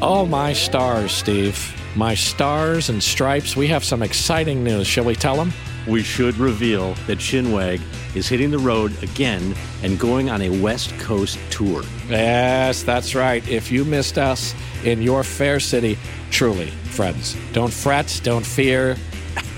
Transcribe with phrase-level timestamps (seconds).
[0.00, 1.74] Oh, my stars, Steve.
[1.96, 3.56] My stars and stripes.
[3.56, 4.86] We have some exciting news.
[4.86, 5.52] Shall we tell them?
[5.88, 7.80] We should reveal that Chinwag
[8.14, 11.82] is hitting the road again and going on a West Coast tour.
[12.08, 13.46] Yes, that's right.
[13.48, 14.54] If you missed us
[14.84, 15.98] in your fair city,
[16.30, 18.96] truly, friends, don't fret, don't fear,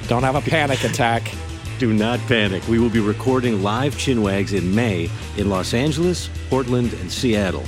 [0.08, 1.30] don't have a panic attack.
[1.78, 2.66] Do not panic.
[2.66, 7.64] We will be recording live Chinwags in May in Los Angeles, Portland, and Seattle.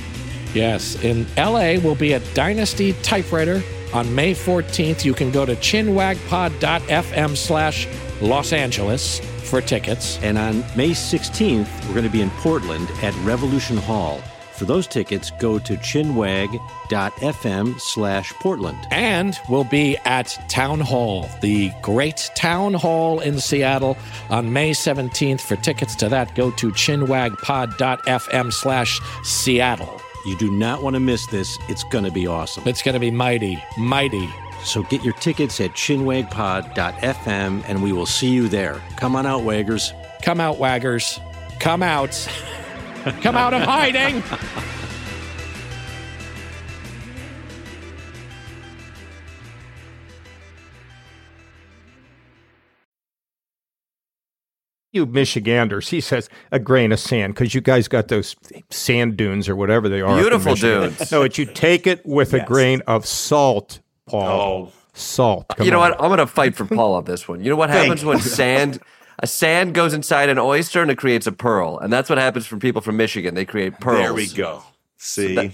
[0.53, 5.03] Yes, in LA, we'll be at Dynasty Typewriter on May 14th.
[5.03, 7.87] You can go to chinwagpod.fm slash
[8.21, 10.19] Los Angeles for tickets.
[10.21, 14.21] And on May 16th, we're going to be in Portland at Revolution Hall.
[14.53, 16.59] For those tickets, go to chinwag.fm
[17.79, 18.77] slash Portland.
[18.91, 23.97] And we'll be at Town Hall, the great Town Hall in Seattle
[24.29, 25.41] on May 17th.
[25.41, 30.01] For tickets to that, go to chinwagpod.fm slash Seattle.
[30.25, 31.59] You do not want to miss this.
[31.67, 32.67] It's going to be awesome.
[32.67, 34.29] It's going to be mighty, mighty.
[34.63, 38.81] So get your tickets at chinwagpod.fm and we will see you there.
[38.95, 39.93] Come on out, Waggers.
[40.21, 41.19] Come out, Waggers.
[41.59, 42.29] Come out.
[43.21, 44.23] Come out of hiding.
[54.93, 58.35] you Michiganders, he says a grain of sand because you guys got those
[58.69, 60.17] sand dunes or whatever they are.
[60.17, 61.11] Beautiful dunes.
[61.11, 64.69] No, but you take it with a grain of salt, Paul.
[64.69, 64.71] Oh.
[64.95, 65.47] Salt.
[65.57, 65.89] Come you know on.
[65.89, 66.01] what?
[66.01, 67.43] I'm going to fight for Paul on this one.
[67.43, 68.79] You know what happens when sand
[69.19, 72.45] a sand goes inside an oyster and it creates a pearl, and that's what happens
[72.45, 73.35] from people from Michigan.
[73.35, 73.99] They create pearls.
[73.99, 74.63] There we go.
[74.97, 75.51] See, So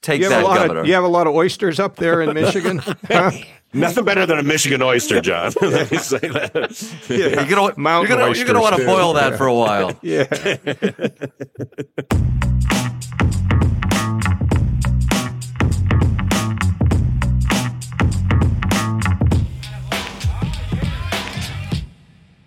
[0.00, 0.80] take You have, that, a lot Governor.
[0.80, 2.82] of, you have a lot of oysters up there in Michigan.
[3.08, 3.30] Huh?
[3.72, 5.52] nothing better than a Michigan oyster, John.
[5.60, 7.06] Let me say that.
[7.08, 9.98] You're gonna, you're gonna, you're gonna want to boil that for a while.
[10.02, 10.26] yeah.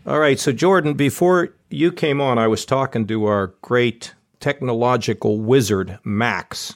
[0.06, 5.40] All right, so Jordan, before you came on, I was talking to our great technological
[5.40, 6.76] wizard, Max,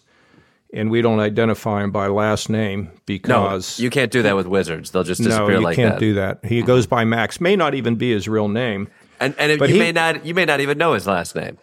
[0.75, 4.45] and we don't identify him by last name No, because you can't do that with
[4.45, 4.91] wizards.
[4.91, 5.99] They'll just disappear no, you like can't that.
[5.99, 6.45] do that.
[6.45, 8.89] He goes by Max, may not even be his real name.
[9.19, 11.57] And and you he- may not you may not even know his last name.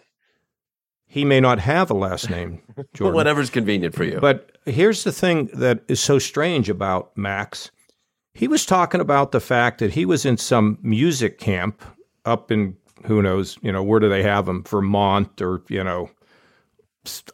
[1.05, 2.61] He may not have a last name,
[2.95, 3.13] Jordan.
[3.13, 4.19] Whatever's convenient for you.
[4.19, 7.69] But here's the thing that is so strange about Max.
[8.33, 11.83] He was talking about the fact that he was in some music camp
[12.25, 12.75] up in
[13.05, 14.63] who knows, you know, where do they have them?
[14.63, 16.09] Vermont or, you know,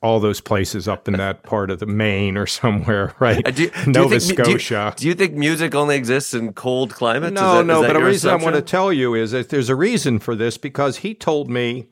[0.01, 3.45] all those places up in that part of the Maine or somewhere, right?
[3.47, 4.93] Uh, do you- do Nova think mu- do you- Scotia.
[4.97, 7.33] Do you, think music only exists in cold climates?
[7.33, 9.75] No, that- no, but the reason I want to tell you is that there's a
[9.75, 11.87] reason for this because he told me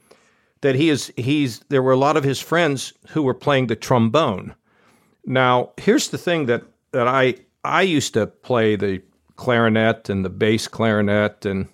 [0.61, 3.75] that he is he's there were a lot of his friends who were playing the
[3.75, 4.55] trombone.
[5.23, 6.63] Now, here's the thing that
[6.94, 9.03] that I I used to play the
[9.35, 11.67] clarinet and the bass clarinet and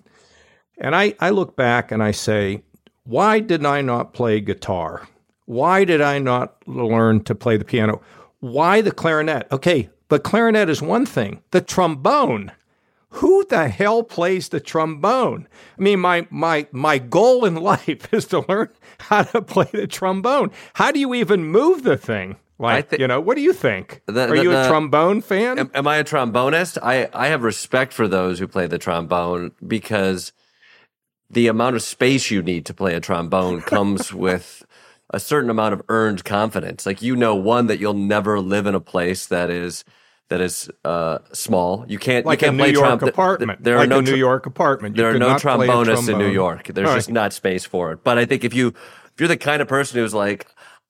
[0.76, 2.62] and I, I look back and I say,
[3.04, 5.08] why did I not play guitar?
[5.46, 8.00] Why did I not learn to play the piano?
[8.40, 9.46] Why the clarinet?
[9.52, 11.42] Okay, but clarinet is one thing.
[11.50, 12.52] The trombone.
[13.10, 15.46] Who the hell plays the trombone?
[15.78, 19.86] I mean, my my my goal in life is to learn how to play the
[19.86, 20.50] trombone.
[20.74, 22.36] How do you even move the thing?
[22.58, 24.00] Like, thi- you know, what do you think?
[24.06, 25.58] The- Are the- you a trombone fan?
[25.58, 26.78] Am, am I a trombonist?
[26.82, 30.32] I, I have respect for those who play the trombone because
[31.30, 34.64] the amount of space you need to play a trombone comes with
[35.14, 36.86] a certain amount of earned confidence.
[36.86, 39.84] Like you know, one that you'll never live in a place that is
[40.28, 41.84] that is uh, small.
[41.88, 43.62] You can't like you a can't New play York trom- th- th- apartment.
[43.62, 44.96] There like are no a New York apartment.
[44.96, 46.30] You there are no a trombonists in New.
[46.30, 46.66] York.
[46.66, 48.02] There's All just not space for it.
[48.02, 50.46] But I think if you if you're the kind of person who's like,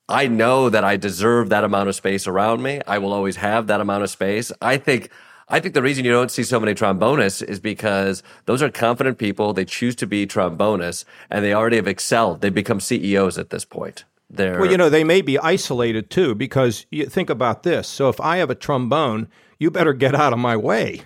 [0.08, 2.80] I know that I deserve that amount of space around me.
[2.86, 4.50] I will always have that amount of space.
[4.62, 5.10] I think
[5.48, 9.18] I think the reason you don't see so many trombonists is because those are confident
[9.18, 9.52] people.
[9.52, 12.40] They choose to be trombonists and they already have excelled.
[12.40, 14.04] They become CEOs at this point.
[14.36, 17.88] They're Well, you know, they may be isolated too, because you think about this.
[17.88, 19.28] So if I have a trombone,
[19.58, 21.02] you better get out of my way.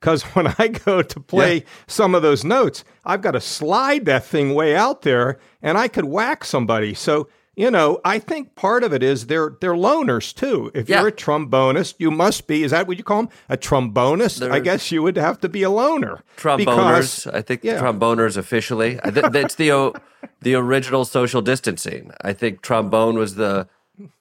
[0.00, 4.24] Because when I go to play some of those notes, I've got to slide that
[4.24, 6.94] thing way out there and I could whack somebody.
[6.94, 10.70] So, you know, I think part of it is they're they're loners too.
[10.74, 11.00] If Yeah.
[11.00, 13.32] you're a trombonist, you must be, is that what you call them?
[13.48, 14.42] A trombonist?
[14.44, 16.22] I They're- guess you would have to be a loner.
[16.36, 16.58] tromboners.
[16.58, 17.80] Because- I think yeah.
[17.80, 18.98] tromboners officially.
[19.04, 19.94] I that's the o-
[20.42, 22.10] the original social distancing.
[22.22, 23.68] I think trombone was the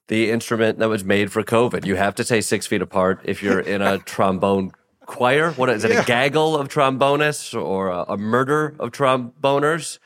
[0.10, 1.86] the instrument that was made for COVID.
[1.86, 4.72] You have to stay six feet apart if you're in a trombone
[5.06, 5.52] choir.
[5.54, 5.92] What is it?
[5.92, 9.98] A gaggle of trombonists or a, a murder of tromboners?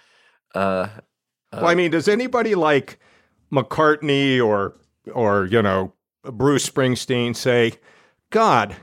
[0.55, 0.87] Uh,
[1.51, 2.99] well, I mean, does anybody like
[3.51, 4.75] McCartney or
[5.13, 7.73] or you know Bruce Springsteen say,
[8.29, 8.75] God,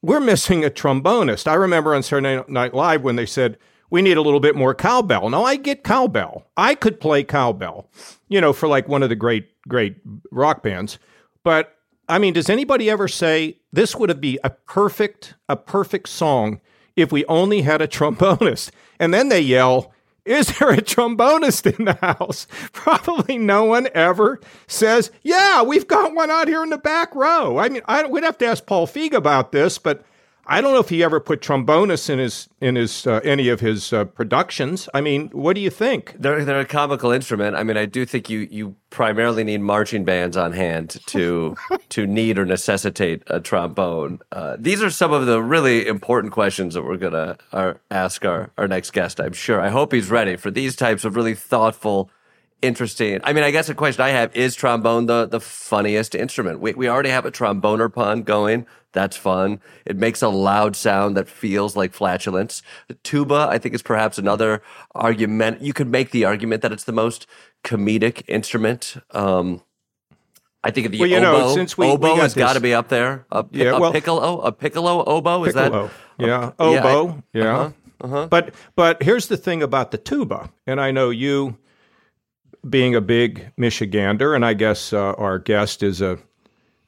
[0.00, 1.46] we're missing a trombonist.
[1.46, 3.58] I remember on Saturday Night Live when they said,
[3.90, 5.28] we need a little bit more cowbell.
[5.28, 6.46] Now, I get cowbell.
[6.56, 7.90] I could play cowbell,
[8.28, 9.96] you know, for like one of the great, great
[10.30, 10.98] rock bands.
[11.44, 11.76] But
[12.08, 16.60] I mean, does anybody ever say this would have be a perfect, a perfect song
[16.96, 18.70] if we only had a trombonist?
[18.98, 19.92] And then they yell,
[20.24, 22.46] is there a trombonist in the house?
[22.72, 27.58] Probably no one ever says, Yeah, we've got one out here in the back row.
[27.58, 30.04] I mean, I, we'd have to ask Paul Feig about this, but
[30.52, 33.60] I don't know if he ever put trombonists in his in his uh, any of
[33.60, 34.86] his uh, productions.
[34.92, 36.14] I mean, what do you think?
[36.18, 37.56] They're they're a comical instrument.
[37.56, 41.56] I mean, I do think you you primarily need marching bands on hand to
[41.88, 44.18] to need or necessitate a trombone.
[44.30, 48.50] Uh, these are some of the really important questions that we're gonna our, ask our
[48.58, 49.22] our next guest.
[49.22, 49.58] I'm sure.
[49.58, 52.10] I hope he's ready for these types of really thoughtful
[52.62, 53.20] interesting.
[53.24, 56.60] I mean, I guess the question I have is trombone the, the funniest instrument?
[56.60, 58.66] We, we already have a tromboner pun going.
[58.92, 59.60] That's fun.
[59.86, 62.62] It makes a loud sound that feels like flatulence.
[62.88, 64.62] The tuba, I think, is perhaps another
[64.94, 65.62] argument.
[65.62, 67.26] You could make the argument that it's the most
[67.64, 68.96] comedic instrument.
[69.10, 69.62] Um,
[70.64, 72.60] I think of the well, you oboe, know, since we, oboe we has got to
[72.60, 73.26] be up there.
[73.32, 76.26] A, yeah, a well, piccolo, a piccolo oboe is piccolo, that?
[76.26, 77.22] Yeah, uh, oboe.
[77.32, 77.56] Yeah, I, yeah.
[77.56, 77.72] Uh-huh,
[78.02, 78.26] uh-huh.
[78.28, 81.56] But but here's the thing about the tuba, and I know you
[82.68, 86.18] being a big Michigander, and I guess uh, our guest is a,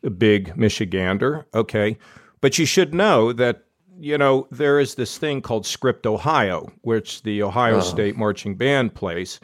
[0.02, 1.44] a big Michigander.
[1.54, 1.98] Okay,
[2.40, 3.64] but you should know that
[3.98, 8.94] you know there is this thing called Script Ohio, which the Ohio State Marching Band
[8.94, 9.40] plays.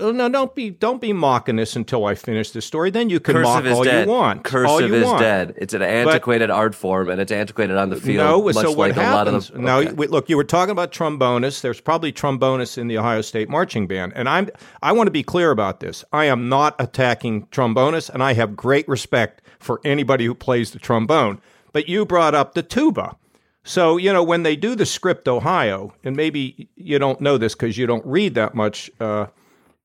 [0.00, 2.90] No, don't be don't be mocking this until I finish the story.
[2.90, 4.06] Then you can Cursive mock all dead.
[4.06, 4.42] you want.
[4.42, 5.20] Cursive you is want.
[5.20, 5.54] dead.
[5.58, 8.16] It's an antiquated art form, and it's antiquated on the field.
[8.16, 9.50] No, so what like happens?
[9.50, 9.92] of Now, okay.
[9.92, 11.60] look, you were talking about trombonists.
[11.60, 14.48] There's probably trombonists in the Ohio State marching band, and I'm
[14.82, 16.04] I want to be clear about this.
[16.12, 20.78] I am not attacking trombonists, and I have great respect for anybody who plays the
[20.78, 21.40] trombone.
[21.72, 23.16] But you brought up the tuba.
[23.64, 27.54] So, you know, when they do the script Ohio, and maybe you don't know this
[27.54, 29.26] because you don't read that much, uh,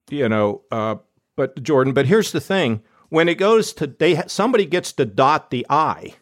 [0.09, 0.95] you know, uh,
[1.35, 2.81] but Jordan, but here's the thing.
[3.09, 6.15] When it goes to, they somebody gets to dot the I,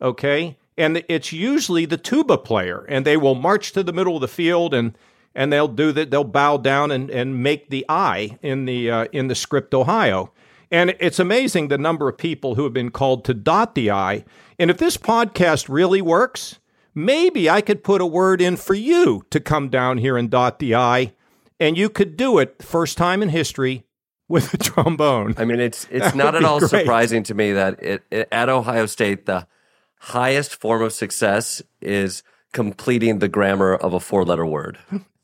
[0.00, 0.58] okay?
[0.76, 4.28] And it's usually the tuba player, and they will march to the middle of the
[4.28, 4.96] field and
[5.34, 6.10] and they'll do that.
[6.10, 10.32] They'll bow down and, and make the I in the uh, in the script Ohio.
[10.70, 14.24] And it's amazing the number of people who have been called to dot the I.
[14.58, 16.60] And if this podcast really works,
[16.94, 20.58] maybe I could put a word in for you to come down here and dot
[20.58, 21.12] the I,
[21.62, 23.84] and you could do it first time in history
[24.28, 25.34] with a trombone.
[25.38, 26.70] I mean, it's it's That not at all great.
[26.70, 29.46] surprising to me that it, it, at Ohio State the
[29.98, 32.22] highest form of success is
[32.52, 34.78] completing the grammar of a four-letter word.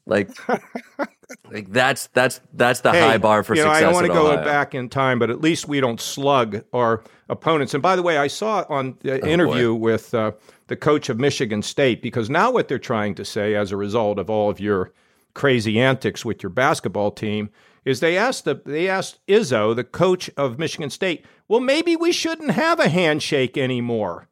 [0.06, 0.30] Like,
[1.50, 3.82] like that's that's that's the Hey, high bar for you know, success.
[3.82, 7.02] I don't want to go back in time, but at least we don't slug our
[7.28, 7.74] opponents.
[7.74, 10.32] And by the way, I saw on Oh, the interview with uh,
[10.68, 14.18] the coach of Michigan State because now what they're trying to say as a result
[14.18, 14.92] of all of your
[15.34, 17.50] crazy antics with your basketball team
[17.84, 22.12] is they asked the, they asked Izzo, the coach of Michigan State, well, maybe we
[22.12, 24.28] shouldn't have a handshake anymore.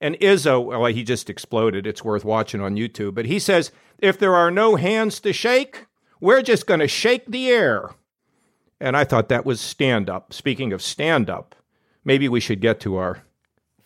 [0.00, 1.86] And Izzo, well, he just exploded.
[1.86, 3.14] It's worth watching on YouTube.
[3.14, 5.86] But he says, if there are no hands to shake,
[6.20, 7.90] we're just going to shake the air.
[8.80, 10.32] And I thought that was stand up.
[10.32, 11.54] Speaking of stand up,
[12.04, 13.24] maybe we should get to our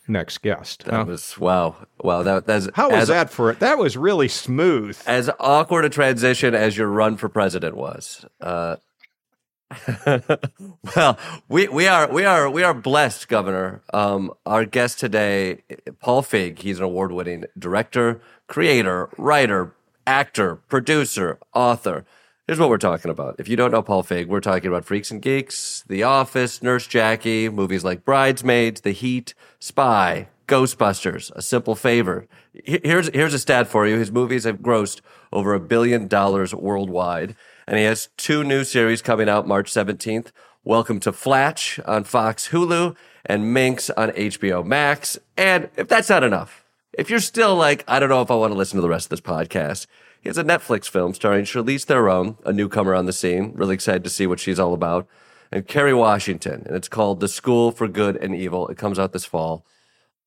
[0.09, 0.85] next guest.
[0.85, 0.91] huh?
[0.91, 2.23] That was wow, wow.
[2.23, 3.61] That that's How was as, that for it?
[3.61, 4.99] That was really smooth.
[5.07, 8.25] as awkward a transition as your run for president was.
[8.41, 8.77] Uh,
[10.97, 13.83] well, we, we are we are we are blessed, Governor.
[13.93, 15.63] Um, our guest today,
[16.01, 16.59] Paul Feig.
[16.61, 19.75] He's an award-winning director, creator, writer,
[20.07, 22.05] actor, producer, author.
[22.47, 23.37] Here's what we're talking about.
[23.39, 26.87] If you don't know Paul Feig, we're talking about Freaks and Geeks, The Office, Nurse
[26.87, 32.29] Jackie, movies like Bridesmaids, The Heat, Spy, Ghostbusters, A Simple Favor.
[32.53, 33.97] Here's here's a stat for you.
[33.97, 35.01] His movies have grossed
[35.33, 37.35] over a billion dollars worldwide,
[37.67, 40.27] and he has two new series coming out March 17th.
[40.65, 45.17] Welcome to Flatch on Fox Hulu and Minx on HBO Max.
[45.39, 48.53] And if that's not enough, if you're still like, I don't know if I want
[48.53, 49.87] to listen to the rest of this podcast,
[50.25, 53.53] he has a Netflix film starring Charlize Theron, a newcomer on the scene.
[53.55, 55.07] Really excited to see what she's all about.
[55.53, 58.67] And Kerry Washington, and it's called The School for Good and Evil.
[58.69, 59.65] It comes out this fall.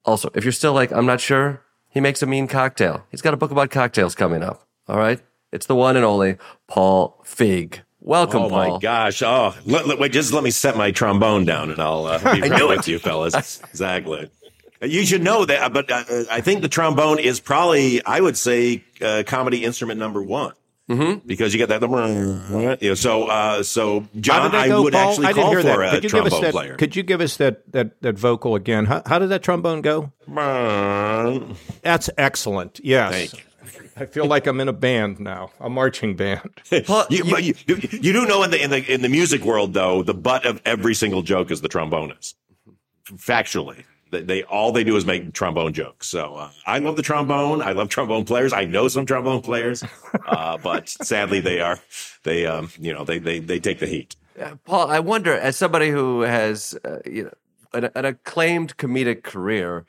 [0.05, 3.05] Also, if you're still like, I'm not sure, he makes a mean cocktail.
[3.11, 4.65] He's got a book about cocktails coming up.
[4.87, 5.19] All right?
[5.51, 6.37] It's the one and only
[6.67, 7.79] Paul Feig.
[7.99, 8.73] Welcome, Oh Paul.
[8.75, 9.21] my gosh!
[9.23, 12.41] Oh, let, let- wait, just let me set my trombone down, and I'll uh, be
[12.49, 13.33] right with you, fellas.
[13.69, 14.29] exactly.
[14.81, 18.37] You should know that, uh, but uh, I think the trombone is probably, I would
[18.37, 20.53] say, uh, comedy instrument number one.
[20.89, 21.27] Mm-hmm.
[21.27, 21.81] Because you get that,
[22.81, 25.09] you know, so uh, so John, I would Paul?
[25.09, 25.79] actually I call for that.
[25.95, 26.51] a Could you give us trombone that?
[26.53, 26.75] player.
[26.77, 28.85] Could you give us that that that vocal again?
[28.85, 30.13] How, how did that trombone go?
[31.81, 32.79] That's excellent.
[32.83, 33.11] Yes.
[33.13, 33.39] Thank you.
[33.99, 36.51] I feel like I'm in a band now, a marching band.
[36.85, 39.43] Paul, you, you- you, you, you do know in the in the in the music
[39.43, 42.35] world though, the butt of every single joke is the trombonist.
[43.09, 46.07] Factually, they, they all they do is make trombone jokes.
[46.07, 47.61] So uh, I love the trombone.
[47.61, 48.53] I love trombone players.
[48.53, 49.83] I know some trombone players,
[50.27, 51.79] uh, but sadly they are
[52.23, 54.15] they um you know they they they take the heat.
[54.65, 57.33] Paul, I wonder, as somebody who has uh, you know
[57.73, 59.85] an, an acclaimed comedic career,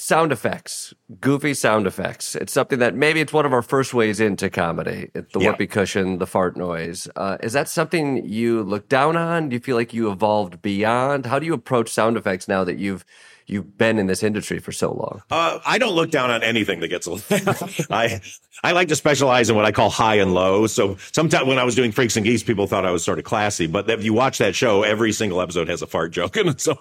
[0.00, 2.34] sound effects, goofy sound effects.
[2.34, 5.10] It's something that maybe it's one of our first ways into comedy.
[5.14, 5.50] It's the Yeah.
[5.50, 7.08] whoopee cushion, the fart noise.
[7.16, 9.48] Uh, is that something you look down on?
[9.48, 11.26] Do you feel like you evolved beyond?
[11.26, 13.04] How do you approach sound effects now that you've
[13.48, 15.22] you've been in this industry for so long?
[15.30, 17.18] Uh, I don't look down on anything that gets a
[17.90, 18.20] I
[18.62, 20.66] I like to specialize in what I call high and low.
[20.66, 23.24] So sometimes when I was doing Freaks and Geeks, people thought I was sort of
[23.24, 23.66] classy.
[23.66, 26.76] But if you watch that show, every single episode has a fart joke, and so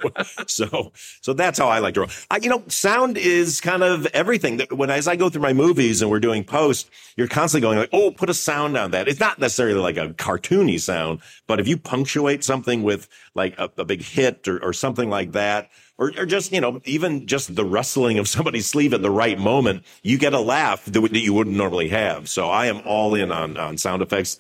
[0.47, 2.09] so so that's how I like to roll.
[2.31, 4.62] I, you know, sound is kind of everything.
[4.71, 7.89] When as I go through my movies and we're doing post, you're constantly going like,
[7.93, 9.07] oh, put a sound on that.
[9.07, 13.69] It's not necessarily like a cartoony sound, but if you punctuate something with like a,
[13.77, 17.56] a big hit or, or something like that or, or just you know even just
[17.56, 21.20] the rustling of somebody's sleeve at the right moment you get a laugh that, that
[21.20, 24.39] you wouldn't normally have so i am all in on on sound effects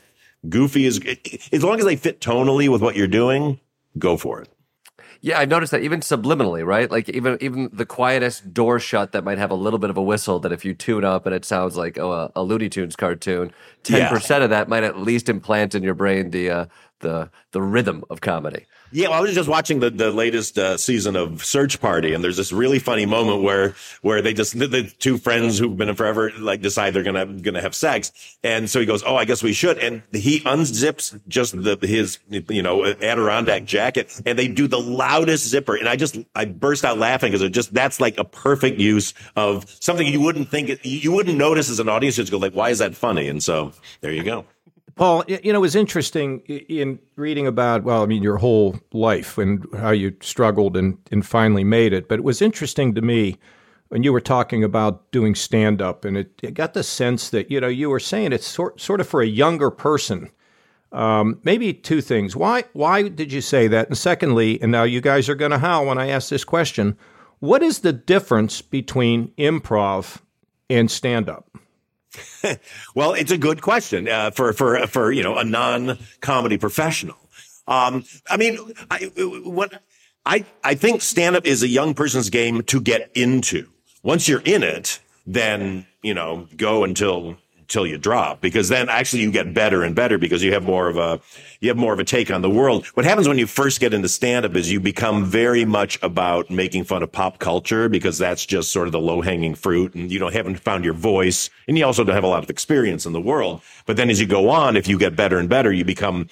[0.49, 1.01] goofy is
[1.51, 3.59] as long as they fit tonally with what you're doing
[3.97, 4.49] go for it
[5.21, 6.89] Yeah, I've noticed that even subliminally, right?
[6.91, 10.01] Like even even the quietest door shut that might have a little bit of a
[10.01, 12.95] whistle that if you tune up and it sounds like oh a, a Looney Tunes
[12.95, 16.65] cartoon, ten percent of that might at least implant in your brain the uh,
[16.99, 18.65] the the rhythm of comedy.
[18.91, 22.23] Yeah, well, I was just watching the, the latest uh, season of Search Party, and
[22.23, 25.89] there's this really funny moment where where they just the, the two friends who've been
[25.89, 29.25] in forever like decide they're gonna gonna have sex, and so he goes, "Oh, I
[29.25, 34.47] guess we should," and he unzips just the his you know Adirondack jacket, and they
[34.47, 37.99] do the loudest zipper, and I just I burst out laughing because it just that's
[37.99, 42.17] like a perfect use of something you wouldn't think you wouldn't notice as an audience.
[42.17, 44.45] You just go like, "Why is that funny?" And so there you go.
[44.97, 49.37] Paul, you know, it was interesting in reading about, well, I mean, your whole life
[49.37, 52.09] and how you struggled and, and finally made it.
[52.09, 53.37] But it was interesting to me
[53.89, 57.51] when you were talking about doing stand up, and it, it got the sense that,
[57.51, 60.31] you know, you were saying it's sort, sort of for a younger person.
[60.91, 62.35] Um, maybe two things.
[62.35, 63.87] Why, why did you say that?
[63.87, 66.97] And secondly, and now you guys are going to howl when I ask this question
[67.39, 70.21] what is the difference between improv
[70.71, 71.55] and stand up?
[72.95, 77.17] Well, it's a good question uh, for for for you know a non comedy professional.
[77.67, 78.57] Um, I mean,
[78.89, 79.11] I,
[79.43, 79.81] what
[80.25, 83.69] I I think stand up is a young person's game to get into.
[84.03, 87.37] Once you're in it, then you know go until
[87.67, 90.87] until you drop because then actually you get better and better because you have more
[90.87, 91.19] of a
[91.59, 92.85] you have more of a take on the world.
[92.93, 96.49] What happens when you first get into stand up is you become very much about
[96.49, 100.09] making fun of pop culture because that's just sort of the low hanging fruit and
[100.09, 103.05] you don't haven't found your voice and you also don't have a lot of experience
[103.05, 103.61] in the world.
[103.85, 106.29] But then as you go on, if you get better and better, you become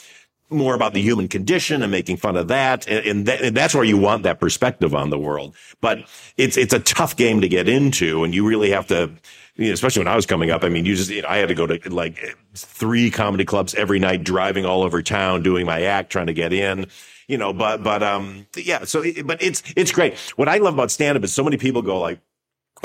[0.50, 2.88] more about the human condition and making fun of that.
[2.88, 5.54] And, and, that, and that's where you want that perspective on the world.
[5.82, 9.12] But it's, it's a tough game to get into and you really have to,
[9.56, 10.64] you know, especially when I was coming up.
[10.64, 13.74] I mean, you just, you know, I had to go to like three comedy clubs
[13.76, 16.88] every night, driving all over town, doing my act, trying to get in.
[17.28, 18.84] You know, but but um yeah.
[18.84, 20.18] So, but it's it's great.
[20.36, 22.20] What I love about stand up is so many people go like,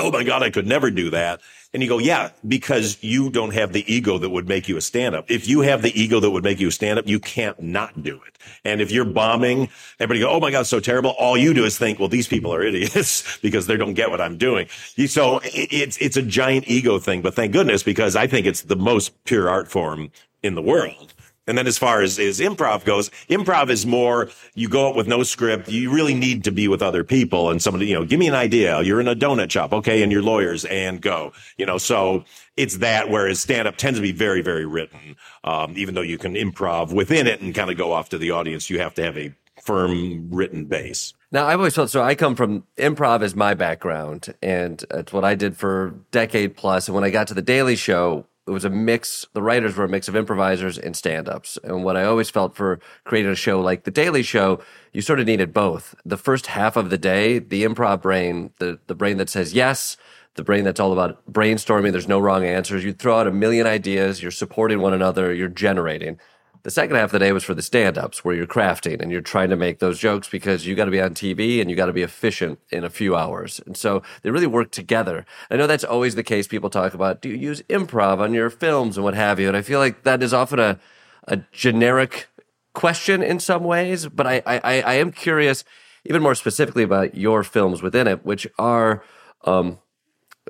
[0.01, 1.41] oh my God, I could never do that.
[1.73, 4.81] And you go, yeah, because you don't have the ego that would make you a
[4.81, 5.31] stand up.
[5.31, 8.03] If you have the ego that would make you a stand up, you can't not
[8.03, 8.37] do it.
[8.65, 11.11] And if you're bombing, everybody go, oh my God, so terrible.
[11.11, 14.19] All you do is think, well, these people are idiots because they don't get what
[14.19, 14.67] I'm doing.
[15.07, 18.75] So it's, it's a giant ego thing, but thank goodness, because I think it's the
[18.75, 20.11] most pure art form
[20.43, 21.13] in the world.
[21.47, 25.07] And then as far as, as improv goes, improv is more, you go up with
[25.07, 25.69] no script.
[25.69, 28.35] You really need to be with other people and somebody, you know, give me an
[28.35, 28.81] idea.
[28.81, 29.73] You're in a donut shop.
[29.73, 30.03] Okay.
[30.03, 32.23] And you're lawyers and go, you know, so
[32.57, 33.09] it's that.
[33.09, 35.15] Whereas stand up tends to be very, very written.
[35.43, 38.31] Um, even though you can improv within it and kind of go off to the
[38.31, 41.13] audience, you have to have a firm written base.
[41.31, 42.01] Now, I've always felt so.
[42.01, 46.87] I come from improv as my background, and it's what I did for decade plus.
[46.87, 49.25] And when I got to the Daily Show, it was a mix.
[49.33, 51.59] The writers were a mix of improvisers and stand-ups.
[51.63, 54.61] And what I always felt for creating a show like the Daily Show,
[54.93, 55.93] you sort of needed both.
[56.05, 59.95] The first half of the day, the improv brain, the the brain that says yes,
[60.35, 61.91] the brain that's all about brainstorming.
[61.91, 62.83] There's no wrong answers.
[62.83, 64.21] You throw out a million ideas.
[64.21, 65.33] You're supporting one another.
[65.33, 66.19] You're generating.
[66.63, 69.11] The second half of the day was for the stand ups where you're crafting and
[69.11, 71.75] you're trying to make those jokes because you got to be on TV and you
[71.75, 73.59] got to be efficient in a few hours.
[73.65, 75.25] And so they really work together.
[75.49, 76.47] I know that's always the case.
[76.47, 79.47] People talk about do you use improv on your films and what have you?
[79.47, 80.79] And I feel like that is often a,
[81.27, 82.27] a generic
[82.73, 85.63] question in some ways, but I, I, I am curious
[86.05, 89.03] even more specifically about your films within it, which are
[89.45, 89.79] um,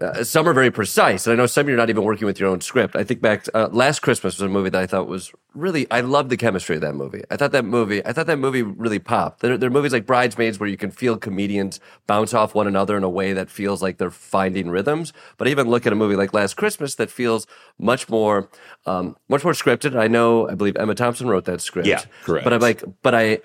[0.01, 2.49] uh, some are very precise, and I know some you're not even working with your
[2.49, 2.95] own script.
[2.95, 5.85] I think back uh, last Christmas was a movie that I thought was really.
[5.91, 7.21] I loved the chemistry of that movie.
[7.29, 8.05] I thought that movie.
[8.05, 9.41] I thought that movie really popped.
[9.41, 12.97] There, there are movies like Bridesmaids where you can feel comedians bounce off one another
[12.97, 15.13] in a way that feels like they're finding rhythms.
[15.37, 17.45] But I even look at a movie like Last Christmas that feels
[17.77, 18.49] much more,
[18.85, 19.95] um, much more scripted.
[19.95, 20.49] I know.
[20.49, 21.87] I believe Emma Thompson wrote that script.
[21.87, 22.43] Yeah, correct.
[22.43, 23.39] But I'm like, but I,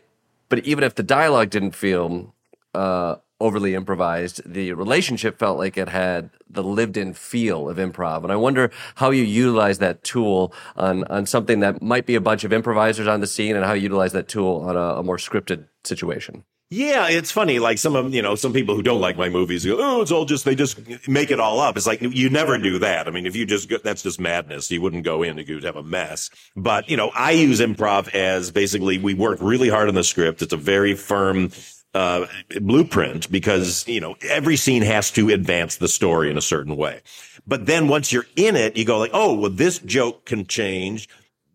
[0.48, 2.34] but even if the dialogue didn't feel.
[2.74, 4.40] Uh, overly improvised.
[4.50, 8.22] The relationship felt like it had the lived in feel of improv.
[8.22, 12.20] And I wonder how you utilize that tool on, on something that might be a
[12.20, 15.02] bunch of improvisers on the scene and how you utilize that tool on a, a
[15.02, 16.44] more scripted situation.
[16.68, 17.60] Yeah, it's funny.
[17.60, 20.10] Like some of you know some people who don't like my movies go, oh, it's
[20.10, 21.76] all just they just make it all up.
[21.76, 23.06] It's like you never do that.
[23.06, 24.68] I mean, if you just go, that's just madness.
[24.68, 26.28] You wouldn't go in you'd have a mess.
[26.56, 30.42] But you know, I use improv as basically we work really hard on the script.
[30.42, 31.50] It's a very firm
[31.94, 32.26] uh,
[32.60, 37.00] blueprint because you know every scene has to advance the story in a certain way.
[37.46, 41.08] But then once you're in it, you go like, oh, well, this joke can change.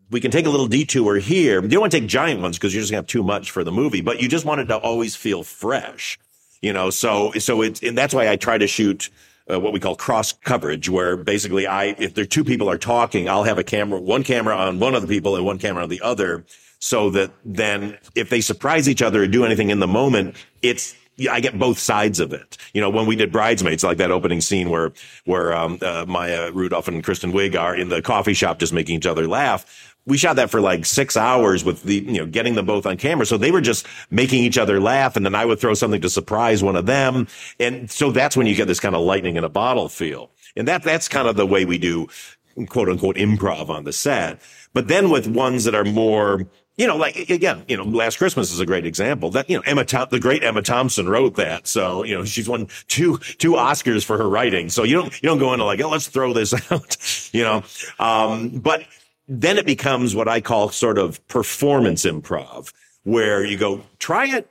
[0.09, 1.61] We can take a little detour here.
[1.61, 3.63] You don't want to take giant ones because you're just gonna have too much for
[3.63, 4.01] the movie.
[4.01, 6.17] But you just want it to always feel fresh,
[6.61, 6.89] you know.
[6.89, 9.09] So so it's and that's why I try to shoot.
[9.51, 13.27] Uh, what we call cross coverage, where basically I, if there two people are talking,
[13.27, 15.89] I'll have a camera, one camera on one of the people and one camera on
[15.89, 16.45] the other,
[16.81, 20.95] so that then if they surprise each other or do anything in the moment, it's
[21.29, 22.57] I get both sides of it.
[22.73, 24.91] You know, when we did Bridesmaids, like that opening scene where
[25.25, 28.95] where um, uh, Maya Rudolph and Kristen Wiig are in the coffee shop just making
[28.95, 29.95] each other laugh.
[30.07, 32.97] We shot that for like six hours with the, you know, getting them both on
[32.97, 33.27] camera.
[33.27, 35.15] So they were just making each other laugh.
[35.15, 37.27] And then I would throw something to surprise one of them.
[37.59, 40.31] And so that's when you get this kind of lightning in a bottle feel.
[40.55, 42.07] And that, that's kind of the way we do
[42.67, 44.41] quote unquote improv on the set.
[44.73, 46.47] But then with ones that are more,
[46.77, 49.29] you know, like again, you know, Last Christmas is a great example.
[49.31, 52.47] That you know, Emma, Tom- the great Emma Thompson wrote that, so you know, she's
[52.47, 54.69] won two two Oscars for her writing.
[54.69, 56.97] So you don't you don't go into like, oh, let's throw this out,
[57.33, 57.63] you know.
[57.99, 58.83] Um, but
[59.27, 64.49] then it becomes what I call sort of performance improv, where you go, try it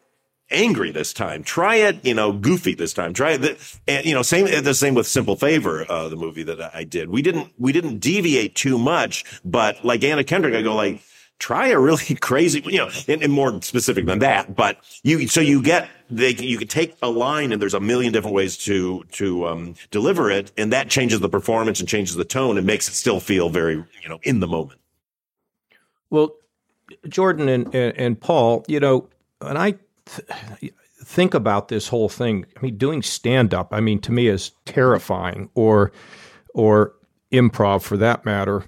[0.50, 1.42] angry this time.
[1.42, 3.14] Try it, you know, goofy this time.
[3.14, 6.74] Try it, and you know, same the same with Simple Favor, uh, the movie that
[6.74, 7.08] I did.
[7.08, 11.02] We didn't we didn't deviate too much, but like Anna Kendrick, I go like
[11.40, 14.54] try a really crazy, you know, and, and, more specific than that.
[14.54, 18.12] But you, so you get, they, you can take a line and there's a million
[18.12, 20.52] different ways to, to, um, deliver it.
[20.56, 23.74] And that changes the performance and changes the tone and makes it still feel very,
[23.74, 24.78] you know, in the moment.
[26.10, 26.36] Well,
[27.08, 29.08] Jordan and, and, and Paul, you know,
[29.40, 29.76] and I
[30.06, 30.72] th-
[31.02, 34.52] think about this whole thing, I mean, doing stand up, I mean, to me is
[34.66, 35.92] terrifying or,
[36.52, 36.94] or
[37.32, 38.64] improv for that matter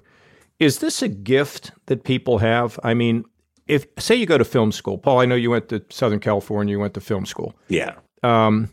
[0.63, 2.79] is this a gift that people have?
[2.83, 3.25] I mean,
[3.67, 6.73] if say you go to film school, Paul, I know you went to Southern California,
[6.73, 7.55] you went to film school.
[7.67, 7.95] Yeah.
[8.23, 8.69] Um,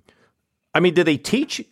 [0.74, 1.64] I mean, do they teach?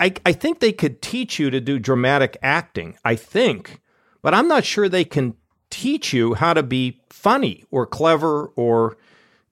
[0.00, 3.80] I, I think they could teach you to do dramatic acting, I think,
[4.22, 5.34] but I'm not sure they can
[5.70, 8.96] teach you how to be funny or clever or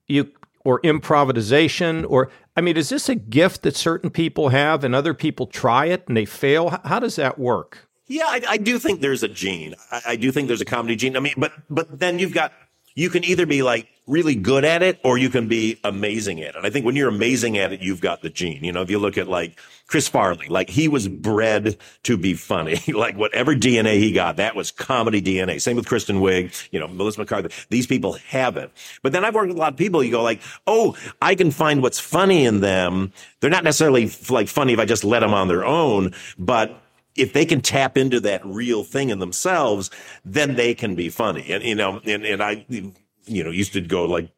[0.07, 0.31] you
[0.63, 5.13] or improvisation or I mean, is this a gift that certain people have and other
[5.13, 6.79] people try it and they fail?
[6.85, 7.84] How does that work?
[8.07, 9.75] Yeah, I, I, do think there's a gene.
[9.91, 11.17] I, I, do think there's a comedy gene.
[11.17, 12.53] I mean, but but then you've got
[12.95, 16.49] you can either be like really good at it or you can be amazing at
[16.49, 16.55] it.
[16.55, 18.63] And I think when you're amazing at it, you've got the gene.
[18.63, 22.35] You know, if you look at like Chris Farley, like he was bred to be
[22.35, 22.79] funny.
[22.93, 25.59] like whatever DNA he got, that was comedy DNA.
[25.59, 27.49] Same with Kristen Wiig, you know, Melissa McCarthy.
[27.69, 28.71] These people have it.
[29.01, 30.03] But then I've worked with a lot of people.
[30.03, 33.11] You go like, oh, I can find what's funny in them.
[33.41, 36.81] They're not necessarily like funny if I just let them on their own, but
[37.15, 39.89] if they can tap into that real thing in themselves,
[40.23, 41.51] then they can be funny.
[41.51, 44.29] And, you know, and, and I, you know, used to go like,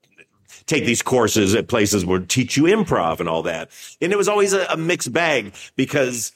[0.66, 3.70] take these courses at places where teach you improv and all that.
[4.02, 6.32] And it was always a, a mixed bag because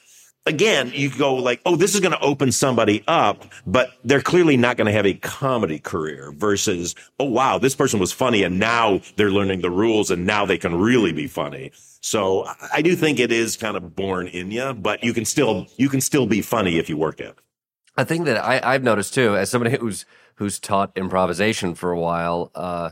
[0.46, 4.56] again, you go like, oh, this is going to open somebody up, but they're clearly
[4.56, 8.58] not going to have a comedy career versus, oh, wow, this person was funny and
[8.58, 11.70] now they're learning the rules and now they can really be funny.
[12.00, 15.66] So I do think it is kind of born in you, but you can still,
[15.76, 17.38] you can still be funny if you work at it.
[17.96, 22.00] A thing that I, I've noticed too, as somebody who's, who's taught improvisation for a
[22.00, 22.90] while, uh,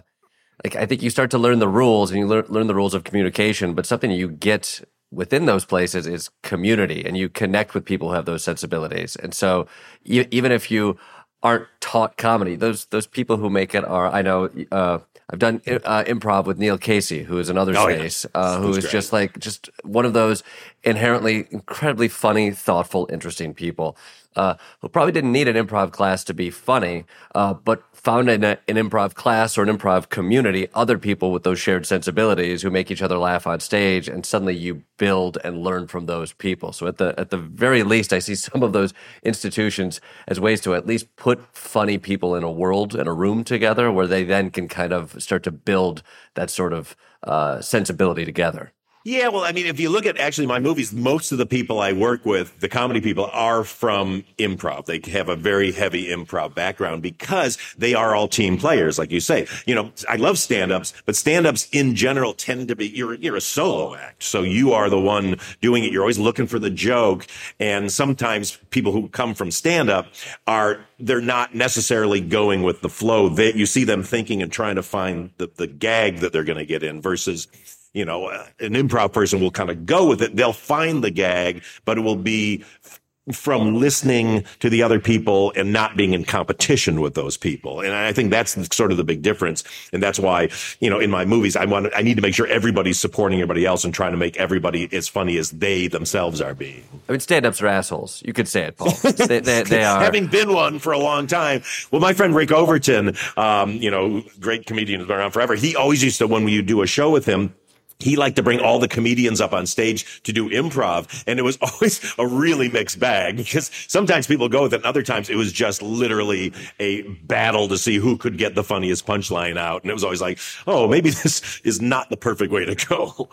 [0.63, 2.93] like I think you start to learn the rules and you learn, learn the rules
[2.93, 7.85] of communication, but something you get within those places is community and you connect with
[7.85, 9.17] people who have those sensibilities.
[9.17, 9.67] And so
[10.05, 10.99] even if you
[11.43, 12.55] aren't taught comedy.
[12.57, 14.99] Those those people who make it are I know uh,
[15.31, 17.97] I've done uh, improv with Neil Casey, who is another Oh, yeah.
[17.97, 18.93] space, uh, who is great.
[18.93, 20.43] just like just one of those
[20.83, 23.97] inherently incredibly funny, thoughtful, interesting people.
[24.37, 28.45] Uh, who probably didn't need an improv class to be funny, uh, but found in
[28.45, 32.71] a, an improv class or an improv community other people with those shared sensibilities who
[32.71, 36.73] make each other laugh on stage, and suddenly you build and learn from those people.
[36.73, 40.61] So at the at the very least, I see some of those institutions as ways
[40.61, 44.23] to at least put funny people in a world in a room together, where they
[44.23, 48.73] then can kind of start to build that sort of uh, sensibility together.
[49.03, 51.81] Yeah, well, I mean, if you look at actually my movies, most of the people
[51.81, 54.85] I work with, the comedy people, are from improv.
[54.85, 59.21] They have a very heavy improv background because they are all team players, like you
[59.21, 59.47] say.
[59.65, 63.41] You know, I love stand-ups, but stand-ups in general tend to be you're you're a
[63.41, 65.93] solo act, so you are the one doing it.
[65.93, 67.27] You're always looking for the joke,
[67.59, 70.09] and sometimes people who come from stand-up
[70.47, 73.31] are they're not necessarily going with the flow.
[73.31, 76.59] They, you see them thinking and trying to find the the gag that they're going
[76.59, 77.49] to get in versus
[77.93, 80.37] you know, uh, an improv person will kind of go with it.
[80.37, 83.01] They'll find the gag, but it will be f-
[83.33, 87.81] from listening to the other people and not being in competition with those people.
[87.81, 89.63] And I think that's sort of the big difference.
[89.93, 90.51] And that's why,
[90.81, 93.67] you know, in my movies, I want, I need to make sure everybody's supporting everybody
[93.67, 96.83] else and trying to make everybody as funny as they themselves are being.
[97.09, 98.23] I mean, stand-ups are assholes.
[98.25, 98.91] You could say it, Paul.
[99.03, 100.01] they, they, they are.
[100.01, 101.63] Having been one for a long time.
[101.91, 105.55] Well, my friend Rick Overton, um, you know, great comedian, has been around forever.
[105.55, 107.55] He always used to, when we do a show with him,
[108.03, 111.25] he liked to bring all the comedians up on stage to do improv.
[111.27, 114.85] And it was always a really mixed bag because sometimes people go with it and
[114.85, 119.07] other times it was just literally a battle to see who could get the funniest
[119.07, 119.83] punchline out.
[119.83, 123.29] And it was always like, oh, maybe this is not the perfect way to go.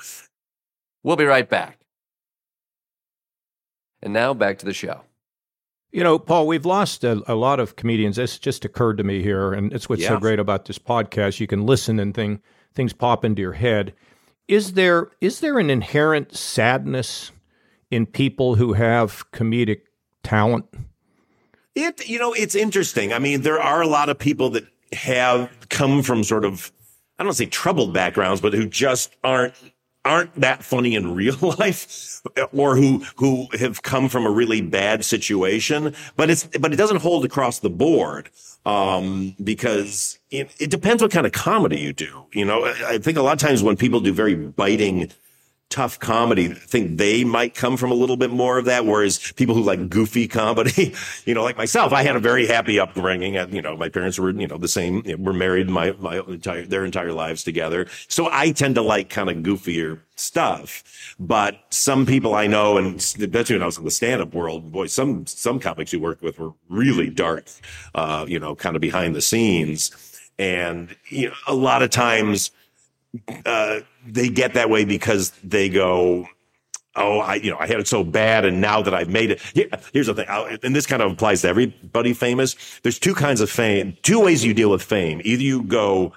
[1.03, 1.79] We'll be right back.
[4.01, 5.01] And now back to the show.
[5.91, 8.17] You know, Paul, we've lost a, a lot of comedians.
[8.17, 11.39] This just occurred to me here, and it's what's so great about this podcast.
[11.39, 12.41] You can listen and thing
[12.73, 13.93] things pop into your head.
[14.47, 17.31] Is there is there an inherent sadness
[17.91, 19.81] in people who have comedic
[20.23, 20.65] talent?
[21.75, 23.13] It, you know, it's interesting.
[23.13, 26.71] I mean, there are a lot of people that have come from sort of,
[27.19, 29.53] I don't say troubled backgrounds, but who just aren't,
[30.07, 32.21] aren't that funny in real life
[32.53, 35.93] or who, who have come from a really bad situation.
[36.15, 38.29] But it's, but it doesn't hold across the board.
[38.65, 42.25] Um, because it, it depends what kind of comedy you do.
[42.33, 45.09] You know, I I think a lot of times when people do very biting,
[45.69, 48.85] tough comedy, I think they might come from a little bit more of that.
[48.85, 50.93] Whereas people who like goofy comedy,
[51.25, 53.35] you know, like myself, I had a very happy upbringing.
[53.35, 56.65] And, you know, my parents were, you know, the same, were married my, my entire,
[56.65, 57.87] their entire lives together.
[58.07, 61.15] So I tend to like kind of goofier stuff.
[61.19, 64.87] But some people I know, and especially when I was in the stand-up world, boy,
[64.87, 67.49] some, some comics you worked with were really dark,
[67.93, 69.91] uh, you know, kind of behind the scenes.
[70.39, 72.51] And, you know, a lot of times,
[73.45, 76.27] uh, they get that way because they go,
[76.95, 79.41] oh, I, you know, I had it so bad, and now that I've made it.
[79.53, 82.55] Yeah, here's the thing, I'll, and this kind of applies to everybody famous.
[82.83, 85.21] There's two kinds of fame, two ways you deal with fame.
[85.23, 86.13] Either you go,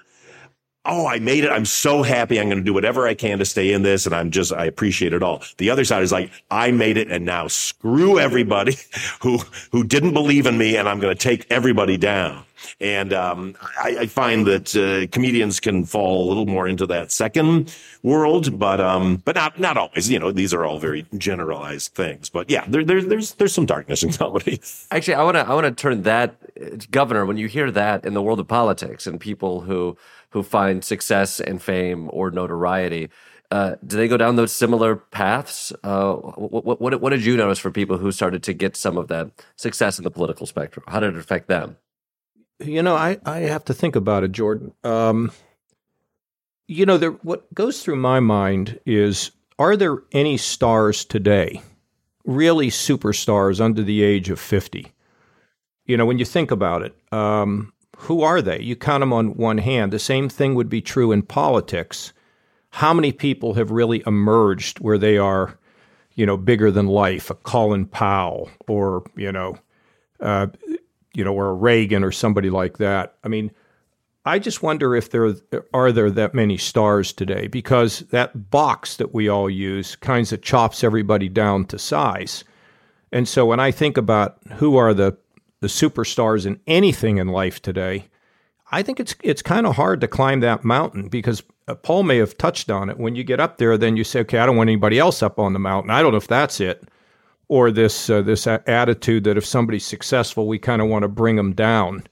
[0.84, 1.50] oh, I made it.
[1.50, 2.40] I'm so happy.
[2.40, 4.06] I'm going to do whatever I can to stay in this.
[4.06, 5.42] And I'm just, I appreciate it all.
[5.58, 8.76] The other side is like, I made it and now screw everybody
[9.20, 9.38] who,
[9.72, 10.76] who didn't believe in me.
[10.76, 12.44] And I'm going to take everybody down.
[12.80, 17.12] And, um, I, I find that, uh, comedians can fall a little more into that
[17.12, 21.94] second world, but, um, but not, not always, you know, these are all very generalized
[21.94, 24.60] things, but yeah, there, there, there's, there's some darkness in comedy.
[24.90, 28.04] Actually, I want to I want to turn that uh, governor when you hear that
[28.04, 29.96] in the world of politics and people who
[30.30, 33.08] who find success and fame or notoriety.
[33.50, 35.72] Uh, do they go down those similar paths?
[35.82, 38.96] Uh, what, what, what, what did you notice for people who started to get some
[38.96, 40.84] of that success in the political spectrum?
[40.86, 41.76] How did it affect them?
[42.62, 44.72] You know, I, I have to think about it, Jordan.
[44.84, 45.32] Um,
[46.68, 51.62] you know, there, what goes through my mind is are there any stars today,
[52.24, 54.92] really superstars under the age of 50?
[55.86, 58.60] You know, when you think about it, um, who are they?
[58.60, 59.92] You count them on one hand.
[59.92, 62.12] The same thing would be true in politics.
[62.70, 65.58] How many people have really emerged where they are,
[66.14, 67.30] you know, bigger than life?
[67.30, 69.58] A Colin Powell or, you know,
[70.20, 70.46] uh,
[71.14, 73.14] you know, or a Reagan or somebody like that.
[73.24, 73.50] I mean,
[74.24, 75.34] I just wonder if there
[75.72, 80.42] are there that many stars today because that box that we all use kinds of
[80.42, 82.44] chops everybody down to size.
[83.12, 85.16] And so when I think about who are the
[85.60, 88.08] the superstars in anything in life today,
[88.70, 91.42] I think it's it's kind of hard to climb that mountain because
[91.82, 92.98] Paul may have touched on it.
[92.98, 95.38] When you get up there, then you say, okay, I don't want anybody else up
[95.38, 95.90] on the mountain.
[95.90, 96.84] I don't know if that's it,
[97.50, 101.34] or this uh, this attitude that if somebody's successful, we kind of want to bring
[101.34, 102.04] them down.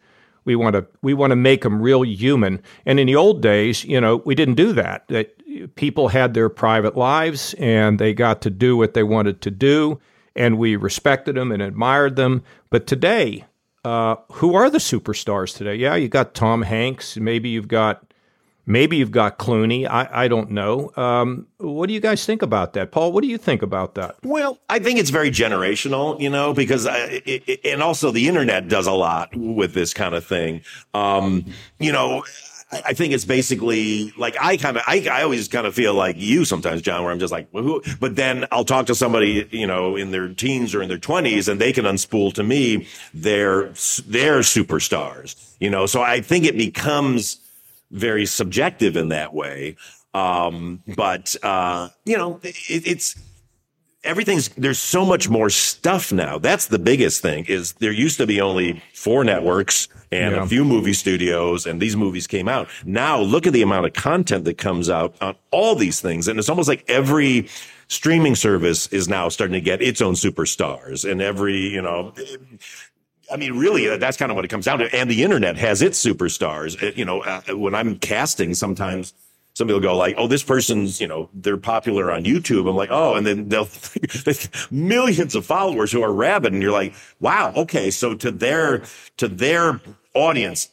[0.44, 2.60] We want to we want to make them real human.
[2.84, 5.06] And in the old days, you know, we didn't do that.
[5.08, 9.50] That people had their private lives and they got to do what they wanted to
[9.52, 10.00] do,
[10.34, 12.42] and we respected them and admired them.
[12.68, 13.44] But today,
[13.84, 15.76] uh, who are the superstars today?
[15.76, 17.16] Yeah, you got Tom Hanks.
[17.16, 18.07] Maybe you've got
[18.68, 19.88] maybe you've got Clooney.
[19.88, 20.92] I, I don't know.
[20.94, 23.10] Um, what do you guys think about that, Paul?
[23.10, 24.16] What do you think about that?
[24.22, 28.68] Well, I think it's very generational, you know, because I, it, and also the internet
[28.68, 30.62] does a lot with this kind of thing.
[30.94, 31.46] Um,
[31.80, 32.24] you know.
[32.70, 36.16] I think it's basically like I kind of I, I always kind of feel like
[36.18, 37.80] you sometimes, John, where I'm just like, well?
[37.98, 41.48] But then I'll talk to somebody, you know, in their teens or in their 20s,
[41.48, 43.68] and they can unspool to me their
[44.04, 45.86] their superstars, you know.
[45.86, 47.40] So I think it becomes
[47.90, 49.76] very subjective in that way.
[50.14, 53.14] Um, but uh, you know, it, it's
[54.04, 56.38] everything's there's so much more stuff now.
[56.38, 60.42] That's the biggest thing is there used to be only four networks and yeah.
[60.42, 62.68] a few movie studios and these movies came out.
[62.84, 66.28] Now look at the amount of content that comes out on all these things.
[66.28, 67.48] And it's almost like every
[67.88, 72.14] streaming service is now starting to get its own superstars and every, you know,
[73.30, 74.94] I mean, really, that's kind of what it comes down to.
[74.94, 76.96] And the internet has its superstars.
[76.96, 79.12] You know, uh, when I'm casting, sometimes
[79.54, 82.90] somebody will go like, "Oh, this person's, you know, they're popular on YouTube." I'm like,
[82.90, 83.68] "Oh," and then they'll
[84.70, 88.82] millions of followers who are rabid, and you're like, "Wow, okay." So to their
[89.18, 89.80] to their
[90.14, 90.70] audience,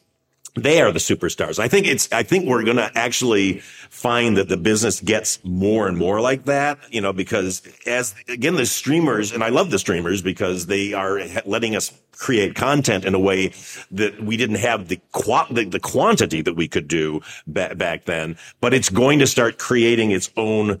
[0.56, 1.58] they are the superstars.
[1.58, 5.86] I think it's, I think we're going to actually find that the business gets more
[5.86, 9.78] and more like that, you know, because as again, the streamers, and I love the
[9.78, 13.52] streamers because they are letting us create content in a way
[13.90, 18.06] that we didn't have the, qu- the, the quantity that we could do ba- back
[18.06, 20.80] then, but it's going to start creating its own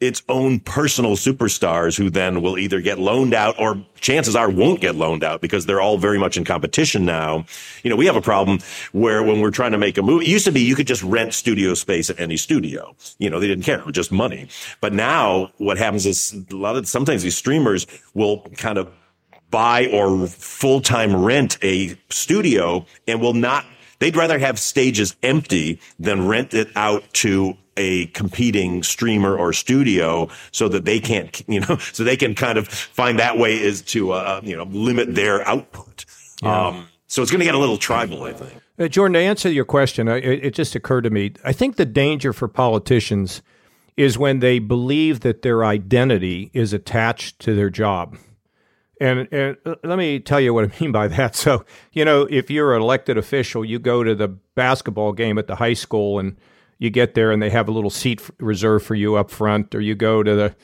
[0.00, 4.80] its own personal superstars who then will either get loaned out or chances are won't
[4.80, 7.44] get loaned out because they're all very much in competition now.
[7.82, 8.58] You know, we have a problem
[8.92, 11.02] where when we're trying to make a movie, it used to be you could just
[11.02, 12.94] rent studio space at any studio.
[13.18, 13.78] You know, they didn't care.
[13.78, 14.48] It was just money.
[14.80, 18.90] But now what happens is a lot of, sometimes these streamers will kind of
[19.50, 23.64] buy or full-time rent a studio and will not
[24.00, 30.28] they'd rather have stages empty than rent it out to a competing streamer or studio
[30.52, 33.82] so that they can't, you know, so they can kind of find that way is
[33.82, 36.04] to, uh, you know, limit their output.
[36.42, 36.68] Yeah.
[36.68, 38.60] Um, so it's going to get a little tribal, I think.
[38.78, 41.32] Uh, Jordan, to answer your question, it, it just occurred to me.
[41.44, 43.40] I think the danger for politicians
[43.96, 48.16] is when they believe that their identity is attached to their job.
[49.00, 51.36] And, and, uh, let me tell you what I mean by that.
[51.36, 55.46] So, you know, if you're an elected official, you go to the basketball game at
[55.46, 56.36] the high school and
[56.78, 59.80] you get there and they have a little seat reserved for you up front, or
[59.80, 60.56] you go to the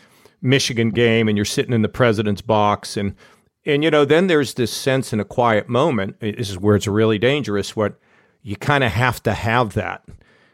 [0.43, 3.15] Michigan game and you're sitting in the president's box, and
[3.67, 6.19] and you know then there's this sense in a quiet moment.
[6.21, 7.77] This is where it's really dangerous.
[7.77, 7.99] What
[8.43, 10.03] you kind of have to have that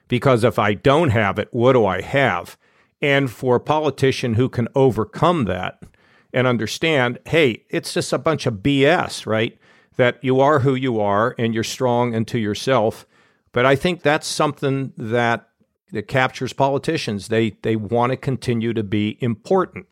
[0.09, 2.57] because if I don't have it, what do I have?
[3.03, 5.83] And for a politician who can overcome that
[6.33, 9.59] and understand, hey, it's just a bunch of BS, right?
[9.97, 13.07] That you are who you are and you're strong into yourself
[13.57, 15.49] but I think that's something that
[15.91, 17.29] that captures politicians.
[17.29, 19.87] They they want to continue to be important,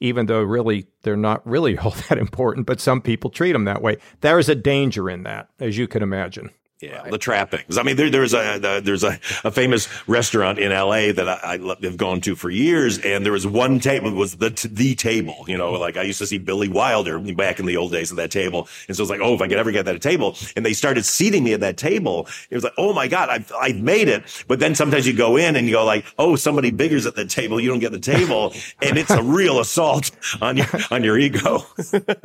[0.00, 2.66] even though really they're not really all that important.
[2.66, 3.96] But some people treat them that way.
[4.20, 6.50] There is a danger in that, as you can imagine.
[6.82, 7.10] Yeah, right.
[7.10, 7.78] the trappings.
[7.78, 11.10] I mean, there, there's a there's a, a famous restaurant in L.A.
[11.10, 14.50] that I, I, have gone to for years, and there was one table was the
[14.70, 15.46] the table.
[15.48, 18.18] You know, like I used to see Billy Wilder back in the old days at
[18.18, 20.66] that table, and so it's like, oh, if I could ever get that table, and
[20.66, 23.80] they started seating me at that table, it was like, oh my god, I've I've
[23.80, 24.44] made it.
[24.46, 27.24] But then sometimes you go in and you go like, oh, somebody bigger's at the
[27.24, 30.10] table, you don't get the table, and it's a real assault
[30.42, 31.64] on your on your ego.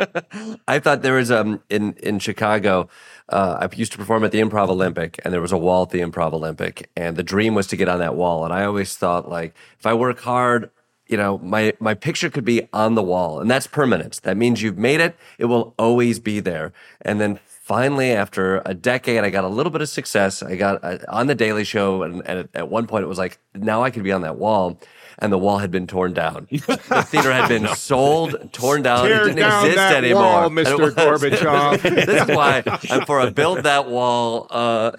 [0.68, 2.90] I thought there was um in in Chicago
[3.30, 5.90] uh, I used to perform at the Improv Olympic, and there was a wall at
[5.90, 8.44] the Improv Olympic, and the dream was to get on that wall.
[8.44, 10.70] And I always thought, like, if I work hard,
[11.08, 14.20] you know, my my picture could be on the wall, and that's permanence.
[14.20, 16.74] That means you've made it; it will always be there.
[17.02, 20.42] And then finally, after a decade, I got a little bit of success.
[20.42, 23.40] I got uh, on the Daily Show, and, and at one point, it was like,
[23.54, 24.80] now I could be on that wall
[25.22, 26.48] and the wall had been torn down.
[26.52, 29.08] the theater had been sold, torn down.
[29.08, 30.24] Tear it didn't down exist that anymore.
[30.24, 30.92] Wall, Mr.
[30.92, 31.82] Gorbachev.
[32.06, 34.92] this is why I'm for a build that wall uh,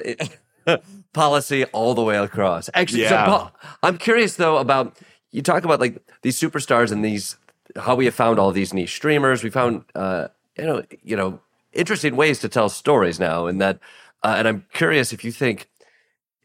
[1.12, 2.70] policy all the way across.
[2.72, 3.26] Actually, yeah.
[3.26, 4.96] so Paul, I'm curious though about
[5.32, 7.36] you talk about like these superstars and these
[7.76, 9.42] how we have found all these niche streamers.
[9.42, 11.40] We found uh, you know you know
[11.72, 13.80] interesting ways to tell stories now, and that.
[14.24, 15.68] Uh, and I'm curious if you think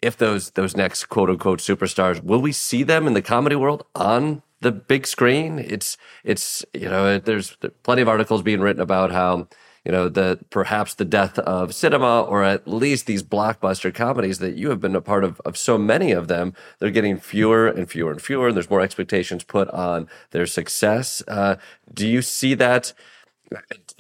[0.01, 3.85] if those those next quote unquote superstars will we see them in the comedy world
[3.95, 5.59] on the big screen.
[5.59, 9.47] It's it's you know there's plenty of articles being written about how
[9.85, 14.55] you know the perhaps the death of cinema or at least these blockbuster comedies that
[14.55, 17.89] you have been a part of of so many of them they're getting fewer and
[17.89, 21.55] fewer and fewer and there's more expectations put on their success uh,
[21.93, 22.91] do you see that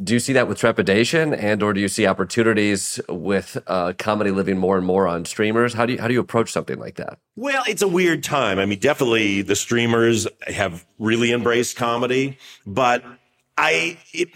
[0.01, 4.31] do you see that with trepidation and or do you see opportunities with uh, comedy
[4.31, 5.73] living more and more on streamers?
[5.73, 7.19] How do you how do you approach something like that?
[7.35, 8.59] Well it's a weird time.
[8.59, 13.03] I mean definitely the streamers have really embraced comedy but
[13.57, 14.29] I, it,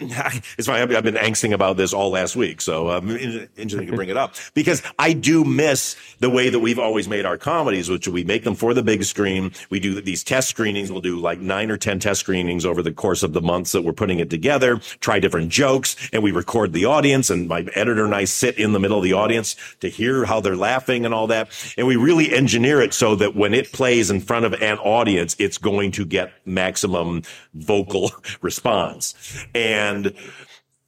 [0.58, 0.94] it's fine.
[0.94, 2.60] I've been angsting about this all last week.
[2.60, 6.78] So, um, interesting to bring it up because I do miss the way that we've
[6.78, 9.52] always made our comedies, which we make them for the big screen.
[9.70, 10.90] We do these test screenings.
[10.90, 13.82] We'll do like nine or 10 test screenings over the course of the months that
[13.82, 18.04] we're putting it together, try different jokes and we record the audience and my editor
[18.04, 21.14] and I sit in the middle of the audience to hear how they're laughing and
[21.14, 21.48] all that.
[21.76, 25.36] And we really engineer it so that when it plays in front of an audience,
[25.38, 27.22] it's going to get maximum
[27.54, 29.11] vocal response
[29.54, 30.14] and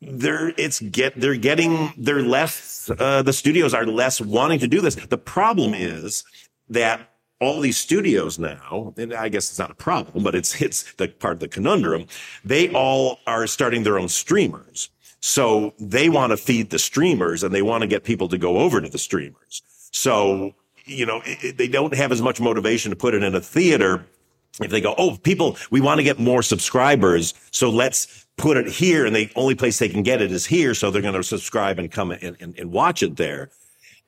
[0.00, 4.80] they're it's get they're getting they're less uh, the studios are less wanting to do
[4.80, 4.94] this.
[4.94, 6.24] The problem is
[6.68, 7.10] that
[7.40, 11.08] all these studios now, and I guess it's not a problem, but it's it's the
[11.08, 12.06] part of the conundrum.
[12.44, 14.90] They all are starting their own streamers.
[15.20, 18.58] So they want to feed the streamers and they want to get people to go
[18.58, 19.62] over to the streamers.
[19.90, 23.40] So, you know, it, they don't have as much motivation to put it in a
[23.40, 24.04] theater
[24.60, 27.34] if they go, oh, people, we want to get more subscribers.
[27.50, 30.74] So let's put it here and the only place they can get it is here.
[30.74, 33.50] So they're going to subscribe and come and, and, and watch it there.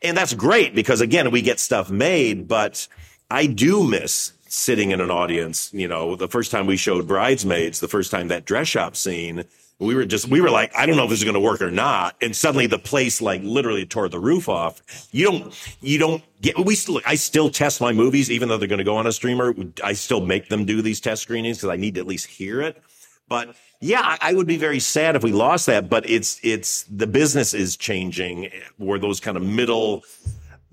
[0.03, 2.87] And that's great because again, we get stuff made, but
[3.31, 5.71] I do miss sitting in an audience.
[5.73, 9.45] You know, the first time we showed Bridesmaids, the first time that dress shop scene,
[9.79, 11.61] we were just, we were like, I don't know if this is going to work
[11.61, 12.17] or not.
[12.23, 14.81] And suddenly the place like literally tore the roof off.
[15.13, 18.69] You don't, you don't get, we still, I still test my movies, even though they're
[18.69, 19.55] going to go on a streamer.
[19.85, 22.63] I still make them do these test screenings because I need to at least hear
[22.63, 22.83] it.
[23.29, 27.07] But yeah, I would be very sad if we lost that, but it's, it's, the
[27.07, 30.05] business is changing eh, where those kind of middle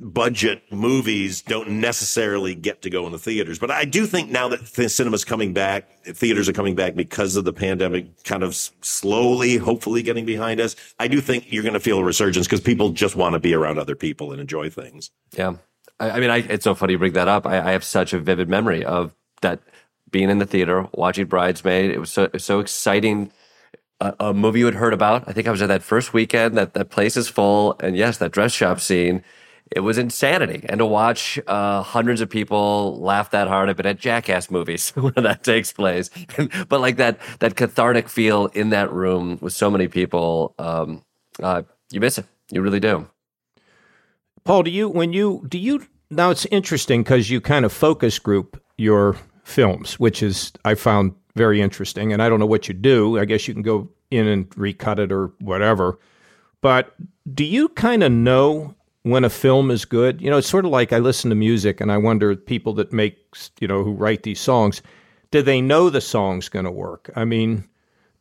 [0.04, 3.58] budget movies don't necessarily get to go in the theaters.
[3.58, 7.36] But I do think now that the cinema's coming back, theaters are coming back because
[7.36, 10.76] of the pandemic kind of slowly, hopefully getting behind us.
[11.00, 13.54] I do think you're going to feel a resurgence because people just want to be
[13.54, 15.12] around other people and enjoy things.
[15.36, 15.56] Yeah.
[16.00, 17.48] I, I mean, I, it's so funny you bring that up.
[17.48, 19.62] I, I have such a vivid memory of that
[20.12, 21.92] being in the theater, watching Bridesmaid.
[21.92, 23.32] It was so, it was so exciting.
[24.02, 25.24] A, a, movie you had heard about.
[25.28, 26.58] I think I was at that first weekend.
[26.58, 29.24] That that place is full, and yes, that dress shop scene.
[29.76, 33.70] It was insanity, and to watch uh, hundreds of people laugh that hard.
[33.70, 36.10] I've been at Jackass movies where that takes place,
[36.70, 41.04] but like that that cathartic feel in that room with so many people, um,
[41.42, 42.26] uh, you miss it.
[42.52, 43.08] You really do.
[44.44, 46.30] Paul, do you when you do you now?
[46.30, 51.62] It's interesting because you kind of focus group your films, which is I found very
[51.62, 52.14] interesting.
[52.14, 53.20] And I don't know what you do.
[53.20, 56.00] I guess you can go in and recut it or whatever.
[56.62, 56.94] But
[57.34, 60.22] do you kind of know when a film is good?
[60.22, 62.92] You know, it's sort of like I listen to music and I wonder people that
[62.92, 63.18] make,
[63.60, 64.82] you know, who write these songs,
[65.32, 67.10] do they know the song's going to work?
[67.16, 67.68] I mean,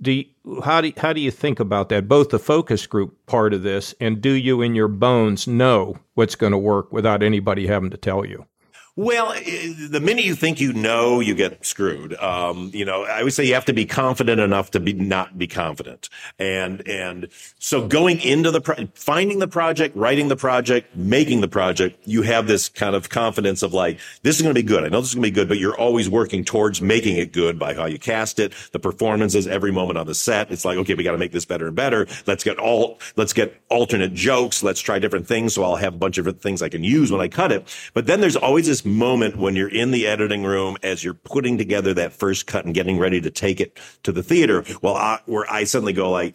[0.01, 0.25] do you,
[0.65, 2.09] how do how do you think about that?
[2.09, 6.35] Both the focus group part of this and do you in your bones know what's
[6.35, 8.47] going to work without anybody having to tell you?
[8.95, 12.13] Well, the minute you think you know, you get screwed.
[12.17, 15.39] Um, you know, I would say you have to be confident enough to be not
[15.39, 16.11] be confident.
[16.39, 17.29] And and
[17.59, 22.21] so going into the pro- finding the project, writing the project, making the project, you
[22.21, 24.85] have this kind of confidence of like this is going to be good.
[24.85, 27.33] I know this is going to be good, but you're always working towards making it
[27.33, 30.51] good by how you cast it, the performances, every moment on the set.
[30.51, 32.07] It's like okay, we got to make this better and better.
[32.27, 34.63] Let's get all let's get alternate jokes.
[34.63, 35.55] Let's try different things.
[35.55, 37.75] So I'll have a bunch of things I can use when I cut it.
[37.95, 41.59] But then there's always this moment when you're in the editing room as you're putting
[41.59, 44.65] together that first cut and getting ready to take it to the theater.
[44.81, 46.35] Well, I, where I suddenly go like,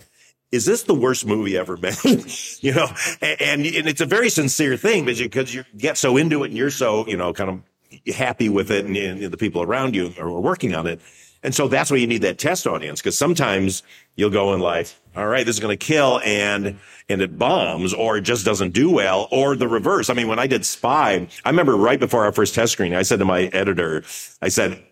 [0.51, 2.31] is this the worst movie ever made?
[2.61, 2.87] you know,
[3.21, 6.57] and, and, and it's a very sincere thing because you, get so into it and
[6.57, 10.13] you're so, you know, kind of happy with it and, and the people around you
[10.19, 11.01] are working on it.
[11.43, 13.83] And so that's why you need that test audience because sometimes
[14.15, 17.93] you'll go in like, all right, this is going to kill and, and it bombs
[17.93, 20.09] or it just doesn't do well or the reverse.
[20.09, 23.03] I mean, when I did Spy, I remember right before our first test screening, I
[23.03, 24.03] said to my editor,
[24.41, 24.83] I said,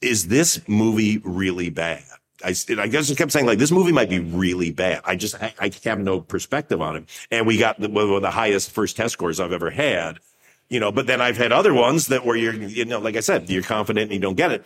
[0.00, 2.02] is this movie really bad?
[2.42, 5.02] I, I just kept saying like, this movie might be really bad.
[5.04, 7.26] I just, I, I have no perspective on it.
[7.30, 10.18] And we got the, one of the highest first test scores I've ever had,
[10.68, 13.20] you know, but then I've had other ones that where you're, you know, like I
[13.20, 14.64] said, you're confident and you don't get it.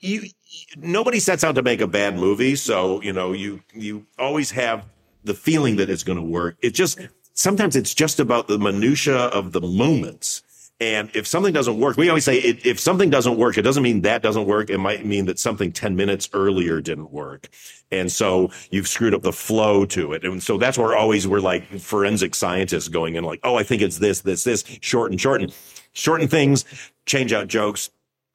[0.00, 0.22] You,
[0.76, 2.56] nobody sets out to make a bad movie.
[2.56, 4.86] So, you know, you, you always have
[5.24, 6.56] the feeling that it's going to work.
[6.62, 6.98] It just,
[7.34, 10.42] sometimes it's just about the minutia of the moments.
[10.80, 13.82] And if something doesn't work, we always say it, if something doesn't work, it doesn't
[13.82, 14.70] mean that doesn't work.
[14.70, 17.48] It might mean that something 10 minutes earlier didn't work.
[17.90, 20.24] And so you've screwed up the flow to it.
[20.24, 23.82] And so that's where always we're like forensic scientists going in like, oh, I think
[23.82, 25.50] it's this, this, this, shorten, shorten,
[25.94, 26.64] shorten things,
[27.06, 27.90] change out jokes.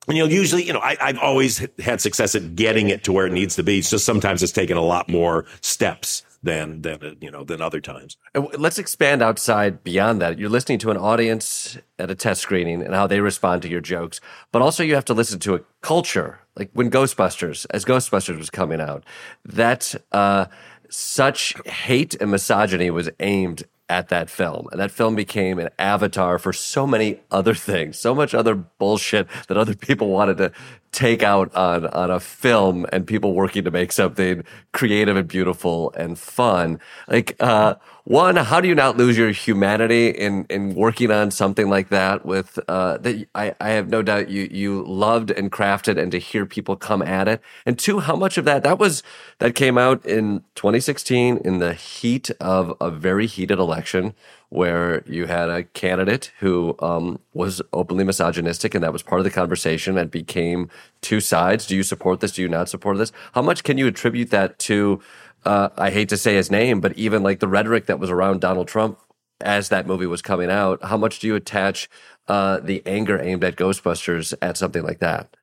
[0.08, 3.26] And you'll usually, you know, I, I've always had success at getting it to where
[3.26, 3.82] it needs to be.
[3.82, 8.18] Just sometimes it's taken a lot more steps than than you know than other times.
[8.36, 10.38] Let's expand outside beyond that.
[10.38, 13.82] You're listening to an audience at a test screening and how they respond to your
[13.82, 14.20] jokes,
[14.52, 16.40] but also you have to listen to a culture.
[16.56, 19.04] Like when Ghostbusters, as Ghostbusters was coming out,
[19.46, 20.46] that uh,
[20.90, 24.68] such hate and misogyny was aimed at that film.
[24.72, 29.28] And that film became an avatar for so many other things, so much other bullshit
[29.48, 30.52] that other people wanted to
[30.92, 35.92] take out on, on a film and people working to make something creative and beautiful
[35.98, 36.80] and fun.
[37.08, 37.76] Like, uh,
[38.06, 42.26] one, how do you not lose your humanity in, in working on something like that
[42.26, 46.20] with, uh, that I, I have no doubt you, you loved and crafted and to
[46.20, 47.42] hear people come at it.
[47.66, 49.04] And two, how much of that, that was,
[49.40, 54.14] that came out in 2016 in the heat of a very heated election
[54.50, 59.24] where you had a candidate who um, was openly misogynistic, and that was part of
[59.24, 60.70] the conversation and became
[61.02, 61.66] two sides.
[61.66, 62.34] Do you support this?
[62.34, 63.12] Do you not support this?
[63.32, 65.02] How much can you attribute that to?
[65.46, 68.42] Uh, I hate to say his name, but even like the rhetoric that was around
[68.42, 69.00] Donald Trump
[69.42, 70.84] as that movie was coming out.
[70.84, 71.90] How much do you attach
[72.28, 75.36] uh, the anger aimed at Ghostbusters at something like that?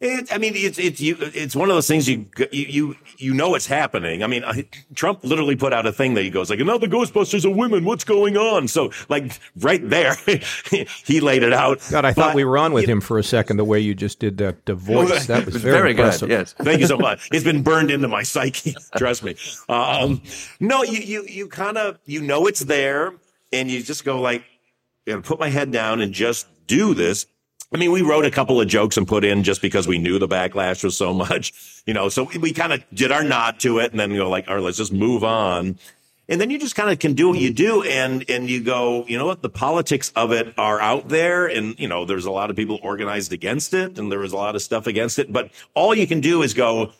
[0.00, 1.14] It, I mean, it's it's you.
[1.20, 4.22] It's one of those things you you you know it's happening.
[4.22, 6.86] I mean, I, Trump literally put out a thing that he goes like, "Now the
[6.86, 7.84] Ghostbusters are women.
[7.84, 10.14] What's going on?" So, like, right there,
[11.04, 11.86] he laid it out.
[11.90, 13.58] God, I but, thought we were on with him for a second.
[13.58, 16.30] The way you just did that the voice, that was very, very impressive.
[16.30, 16.34] good.
[16.34, 17.28] Yes, thank you so much.
[17.40, 18.74] It's been burned into my psyche.
[18.96, 19.36] Trust me.
[19.68, 20.22] Um,
[20.60, 23.12] no, you you you kind of you know it's there,
[23.52, 24.44] and you just go like,
[25.06, 27.26] "I'm gonna put my head down and just do this."
[27.72, 30.18] I mean, we wrote a couple of jokes and put in just because we knew
[30.18, 33.60] the backlash was so much, you know, so we, we kind of did our nod
[33.60, 35.78] to it and then go like, all right, let's just move on.
[36.28, 39.04] And then you just kind of can do what you do and, and you go,
[39.08, 39.42] you know what?
[39.42, 41.46] The politics of it are out there.
[41.48, 44.36] And, you know, there's a lot of people organized against it and there was a
[44.36, 46.92] lot of stuff against it, but all you can do is go,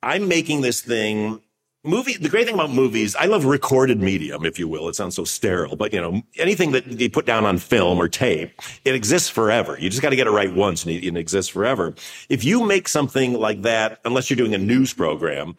[0.00, 1.40] I'm making this thing
[1.84, 4.88] movie the great thing about movies i love recorded medium if you will.
[4.88, 8.08] It sounds so sterile but you know anything that you put down on film or
[8.08, 9.76] tape it exists forever.
[9.78, 11.94] You just got to get it right once and it, exists forever.
[12.28, 15.56] If you make something like that unless you're doing a news program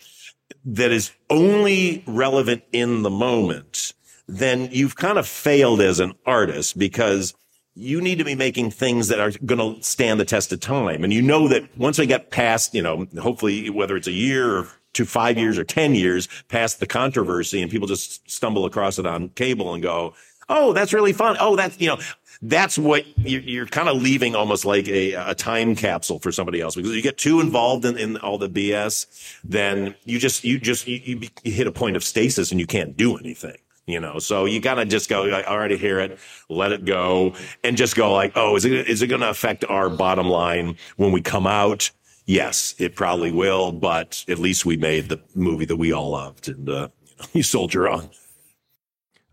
[0.65, 3.93] that is only relevant in the moment
[4.27, 7.33] then you've kind of failed as an artist because
[7.75, 11.03] you need to be making things that are going to stand the test of time.
[11.03, 14.57] And you know that once we get past, you know, hopefully whether it's a year
[14.59, 18.99] or to five years or 10 years past the controversy and people just stumble across
[18.99, 20.13] it on cable and go,
[20.49, 21.37] Oh, that's really fun.
[21.39, 21.97] Oh, that's, you know,
[22.41, 26.75] that's what you're, kind of leaving almost like a, a, time capsule for somebody else
[26.75, 30.87] because you get too involved in, in all the BS, then you just, you just,
[30.87, 33.55] you, you, hit a point of stasis and you can't do anything.
[33.85, 36.17] You know, so you gotta just go, I already hear it,
[36.47, 37.35] let it go,
[37.65, 41.11] and just go like, oh, is it, is it gonna affect our bottom line when
[41.11, 41.91] we come out?
[42.25, 46.47] Yes, it probably will, but at least we made the movie that we all loved,
[46.47, 48.09] and uh, you, know, you soldier on.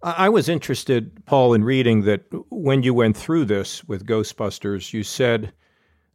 [0.02, 5.02] I was interested, Paul, in reading that when you went through this with Ghostbusters, you
[5.02, 5.52] said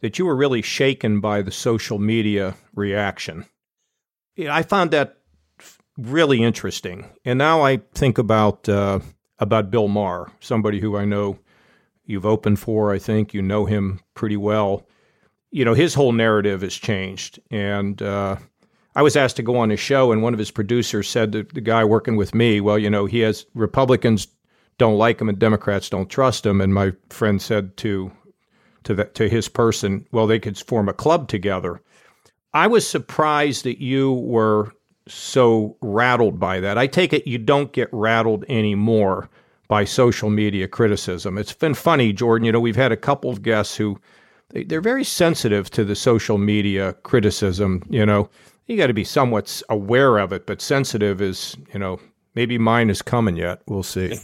[0.01, 3.45] that you were really shaken by the social media reaction.
[4.39, 5.17] I found that
[5.97, 8.99] really interesting, and now I think about uh,
[9.37, 11.37] about Bill Maher, somebody who I know
[12.05, 12.91] you've opened for.
[12.91, 14.87] I think you know him pretty well
[15.55, 17.39] you know, his whole narrative has changed.
[17.49, 18.35] And uh,
[18.93, 21.43] I was asked to go on his show, and one of his producers said to
[21.43, 24.27] the guy working with me, well, you know, he has Republicans
[24.77, 26.59] don't like him and Democrats don't trust him.
[26.59, 28.11] And my friend said to
[28.83, 31.81] to that to his person, well, they could form a club together.
[32.53, 34.73] I was surprised that you were
[35.07, 36.77] so rattled by that.
[36.77, 39.29] I take it you don't get rattled anymore
[39.69, 41.37] by social media criticism.
[41.37, 42.45] It's been funny, Jordan.
[42.45, 44.01] You know, we've had a couple of guests who
[44.63, 47.83] they're very sensitive to the social media criticism.
[47.89, 48.29] You know,
[48.67, 51.99] you got to be somewhat aware of it, but sensitive is, you know,
[52.33, 53.61] maybe mine is coming yet.
[53.67, 54.17] We'll see.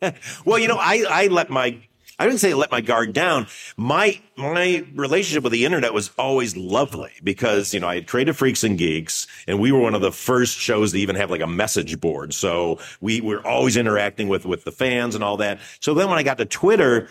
[0.44, 1.82] well, you know, I, I let my
[2.18, 3.48] I didn't say let my guard down.
[3.76, 8.36] My my relationship with the internet was always lovely because you know I had created
[8.36, 11.40] Freaks and Geeks, and we were one of the first shows to even have like
[11.40, 12.32] a message board.
[12.32, 15.58] So we were always interacting with with the fans and all that.
[15.80, 17.08] So then when I got to Twitter,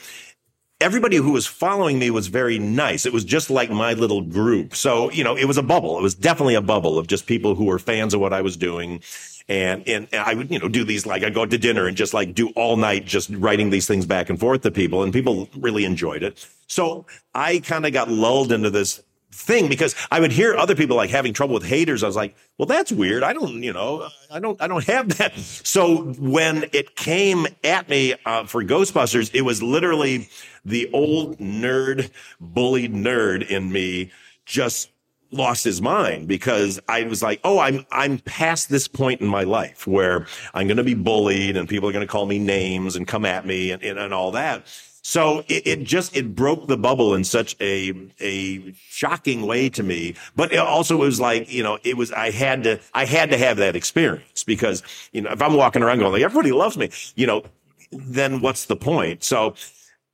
[0.82, 3.06] everybody who was following me was very nice.
[3.06, 4.76] It was just like my little group.
[4.76, 5.98] So, you know, it was a bubble.
[5.98, 8.58] It was definitely a bubble of just people who were fans of what I was
[8.58, 9.02] doing.
[9.50, 12.14] And, and, I would, you know, do these like I'd go to dinner and just
[12.14, 15.50] like do all night, just writing these things back and forth to people and people
[15.58, 16.46] really enjoyed it.
[16.68, 19.04] So I kind of got lulled into this
[19.34, 22.04] thing because I would hear other people like having trouble with haters.
[22.04, 23.24] I was like, well, that's weird.
[23.24, 25.38] I don't, you know, I don't, I don't have that.
[25.38, 30.30] So when it came at me uh, for Ghostbusters, it was literally
[30.64, 34.12] the old nerd, bullied nerd in me
[34.46, 34.90] just
[35.32, 39.44] lost his mind because I was like, oh, I'm I'm past this point in my
[39.44, 42.96] life where I'm going to be bullied and people are going to call me names
[42.96, 44.68] and come at me and, and, and all that.
[45.06, 49.84] So it, it, just it broke the bubble in such a a shocking way to
[49.84, 50.16] me.
[50.34, 53.38] But it also was like you know it was I had to I had to
[53.38, 54.82] have that experience because
[55.12, 57.44] you know if I'm walking around going like everybody loves me, you know,
[57.92, 59.26] then what's the point?
[59.26, 59.56] So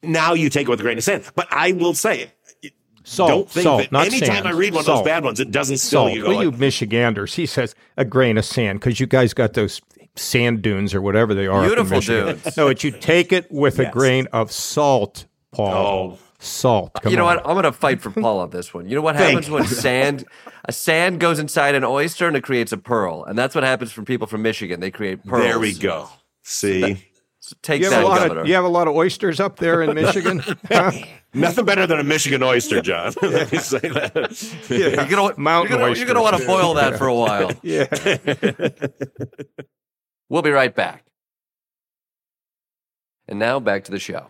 [0.02, 1.24] now you take it with a grain of sand.
[1.36, 2.32] But I will say
[3.04, 4.48] Salt, don't think salt, that anytime sand.
[4.48, 5.06] I read one of Salt.
[5.06, 6.14] those bad ones, it doesn't still Salt.
[6.14, 9.82] you Well, you Michiganders, he says a grain of sand because you guys got those
[10.20, 11.64] sand dunes or whatever they are.
[11.66, 12.58] Beautiful dunes.
[12.58, 16.18] No, but you take it with a grain of salt, Paul.
[16.18, 16.20] Oh.
[16.42, 16.94] Salt.
[17.04, 17.36] Come you know on.
[17.36, 17.46] what?
[17.46, 18.88] I'm going to fight for Paul on this one.
[18.88, 20.24] You know what Thank happens when sand,
[20.64, 23.92] a sand goes inside an oyster and it creates a pearl, and that's what happens
[23.92, 24.80] from people from Michigan.
[24.80, 25.44] They create pearls.
[25.44, 26.08] there we go.
[26.44, 27.10] See,
[27.42, 28.42] So take You have, that, a lot Governor.
[28.42, 30.42] of, you have a lot of oysters up there in Michigan.
[30.70, 30.92] Huh?
[31.34, 33.14] nothing better than a Michigan oyster, John.
[33.22, 34.68] Let me say that.
[34.70, 37.52] You're gonna, Mountain you're gonna, you're gonna want to boil that for a while.
[37.64, 37.86] yeah.
[40.30, 41.06] We'll be right back.
[43.28, 44.28] And now back to the show.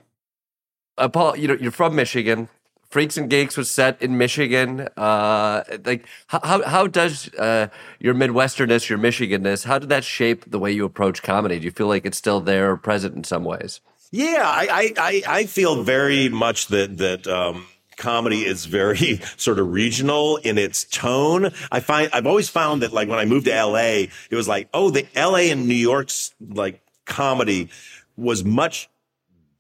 [0.97, 2.49] Uh, Paul, you know you're from Michigan.
[2.89, 4.89] Freaks and Geeks was set in Michigan.
[4.97, 7.67] Uh, like how how, does uh,
[7.99, 11.59] your Midwesternness, your Michiganness, how did that shape the way you approach comedy?
[11.59, 13.79] Do you feel like it's still there, or present in some ways?
[14.11, 17.67] Yeah, I, I, I, I feel very much that that um,
[17.99, 21.51] comedy is very sort of regional in its tone.
[21.71, 24.69] I find I've always found that like when I moved to LA, it was like,
[24.73, 27.69] oh, the LA and New York's like comedy
[28.17, 28.89] was much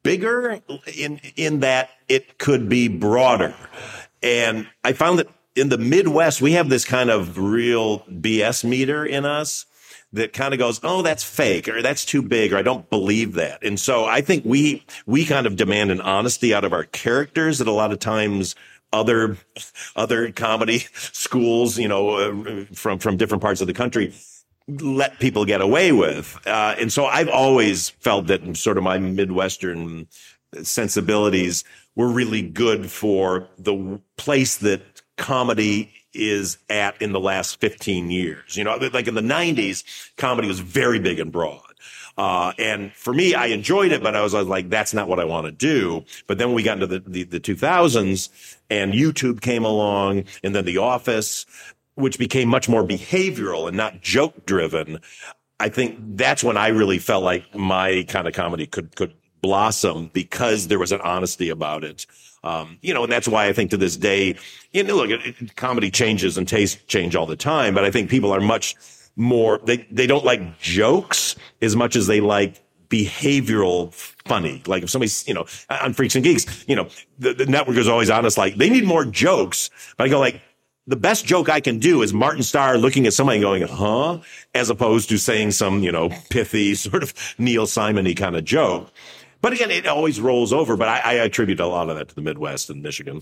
[0.01, 0.59] bigger
[0.97, 3.53] in in that it could be broader.
[4.23, 9.05] And I found that in the Midwest, we have this kind of real BS meter
[9.05, 9.65] in us
[10.13, 13.33] that kind of goes, oh, that's fake or that's too big or I don't believe
[13.33, 13.63] that.
[13.63, 17.59] And so I think we, we kind of demand an honesty out of our characters
[17.59, 18.55] that a lot of times
[18.91, 19.37] other,
[19.95, 24.13] other comedy schools, you know, uh, from, from different parts of the country
[24.81, 26.39] let people get away with.
[26.45, 30.07] Uh, and so I've always felt that sort of my Midwestern
[30.61, 31.63] sensibilities
[31.95, 34.81] were really good for the place that
[35.17, 38.57] comedy is at in the last 15 years.
[38.57, 39.83] You know, like in the 90s,
[40.17, 41.61] comedy was very big and broad.
[42.17, 45.07] Uh, and for me, I enjoyed it, but I was, I was like, that's not
[45.07, 46.03] what I want to do.
[46.27, 50.65] But then we got into the, the, the 2000s and YouTube came along and then
[50.65, 51.45] The Office,
[51.95, 54.99] which became much more behavioral and not joke driven.
[55.61, 60.09] I think that's when I really felt like my kind of comedy could, could blossom
[60.13, 62.05] because there was an honesty about it.
[62.43, 64.35] Um, you know, and that's why I think to this day,
[64.71, 67.91] you know, look, it, it- comedy changes and tastes change all the time, but I
[67.91, 68.75] think people are much
[69.15, 73.93] more, they, they don't like jokes as much as they like behavioral
[74.25, 74.61] funny.
[74.65, 76.87] Like if somebody's, you know, on Freaks and Geeks, you know,
[77.17, 80.41] the, the network is always honest, like they need more jokes, but I go like,
[80.87, 84.21] the best joke I can do is Martin Starr looking at somebody going, huh?
[84.55, 88.91] As opposed to saying some, you know, pithy sort of Neil Simon-y kind of joke.
[89.41, 92.15] But again, it always rolls over, but I, I attribute a lot of that to
[92.15, 93.21] the Midwest and Michigan.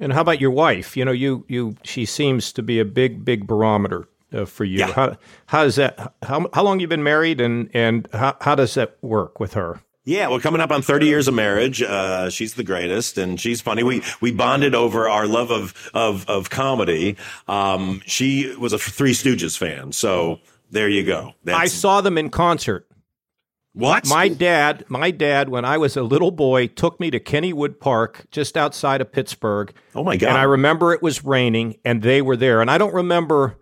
[0.00, 0.96] And how about your wife?
[0.96, 4.78] You know, you you she seems to be a big big barometer uh, for you.
[4.78, 4.92] Yeah.
[4.92, 6.14] How how does that?
[6.22, 9.80] How how long you been married, and and how how does that work with her?
[10.08, 11.82] Yeah, we're coming up on 30 years of marriage.
[11.82, 13.82] Uh, she's the greatest and she's funny.
[13.82, 17.18] We, we bonded over our love of, of, of comedy.
[17.46, 19.92] Um, she was a Three Stooges fan.
[19.92, 20.40] So
[20.70, 21.34] there you go.
[21.46, 22.87] I saw them in concert.
[23.78, 24.08] What?
[24.08, 28.26] My dad, my dad, when I was a little boy, took me to Kennywood Park,
[28.32, 29.72] just outside of Pittsburgh.
[29.94, 30.30] Oh my God.
[30.30, 32.60] And I remember it was raining, and they were there.
[32.60, 33.56] And I don't remember.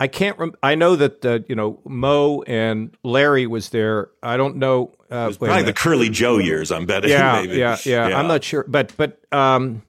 [0.00, 0.36] I can't.
[0.36, 4.10] Rem- I know that uh, you know Moe and Larry was there.
[4.20, 4.96] I don't know.
[5.08, 5.72] Uh, a Probably the.
[5.72, 7.10] Curly Joe years, I'm betting.
[7.10, 7.56] yeah, maybe.
[7.56, 9.82] yeah, yeah, I'm not sure, but but um,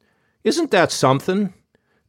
[0.44, 1.52] isn't that something?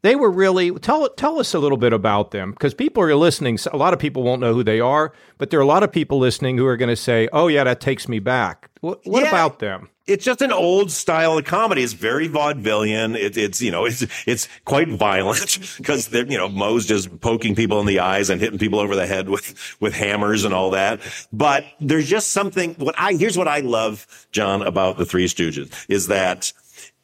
[0.04, 3.58] They were really tell tell us a little bit about them because people are listening.
[3.72, 5.90] A lot of people won't know who they are, but there are a lot of
[5.90, 9.22] people listening who are going to say, "Oh yeah, that takes me back." What, what
[9.22, 9.30] Yeah.
[9.30, 9.88] about them?
[10.06, 11.82] It's just an old style of comedy.
[11.82, 13.16] It's very vaudevillian.
[13.16, 17.54] It, it's, you know, it's, it's quite violent because they're, you know, Moe's just poking
[17.54, 20.72] people in the eyes and hitting people over the head with, with hammers and all
[20.72, 21.00] that.
[21.32, 25.72] But there's just something, what I, here's what I love, John, about the Three Stooges
[25.88, 26.52] is that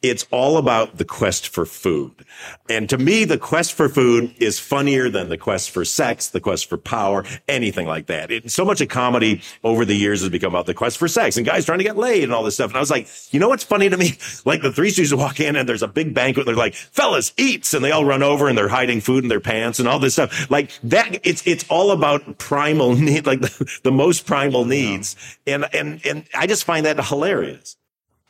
[0.01, 2.25] it's all about the quest for food.
[2.69, 6.39] And to me, the quest for food is funnier than the quest for sex, the
[6.39, 8.31] quest for power, anything like that.
[8.31, 11.37] It, so much of comedy over the years has become about the quest for sex
[11.37, 12.71] and guys trying to get laid and all this stuff.
[12.71, 14.17] And I was like, you know what's funny to me?
[14.43, 16.45] Like the Three Stooges walk in and there's a big banquet.
[16.45, 17.73] They're like, fellas, eats.
[17.73, 20.13] And they all run over and they're hiding food in their pants and all this
[20.13, 20.49] stuff.
[20.49, 25.15] Like that, it's, it's all about primal need, like the, the most primal needs.
[25.45, 27.77] And, and, and I just find that hilarious.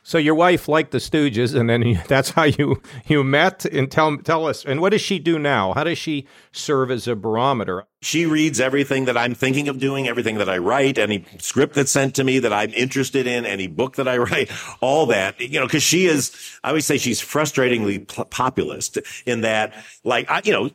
[0.04, 3.64] So your wife liked the Stooges, and then you, that's how you you met.
[3.66, 5.72] And tell tell us, and what does she do now?
[5.74, 7.84] How does she serve as a barometer?
[8.00, 11.92] She reads everything that I'm thinking of doing, everything that I write, any script that's
[11.92, 14.50] sent to me that I'm interested in, any book that I write,
[14.80, 15.40] all that.
[15.40, 16.32] You know, because she is.
[16.64, 19.72] I always say she's frustratingly populist in that,
[20.04, 20.70] like, I, you know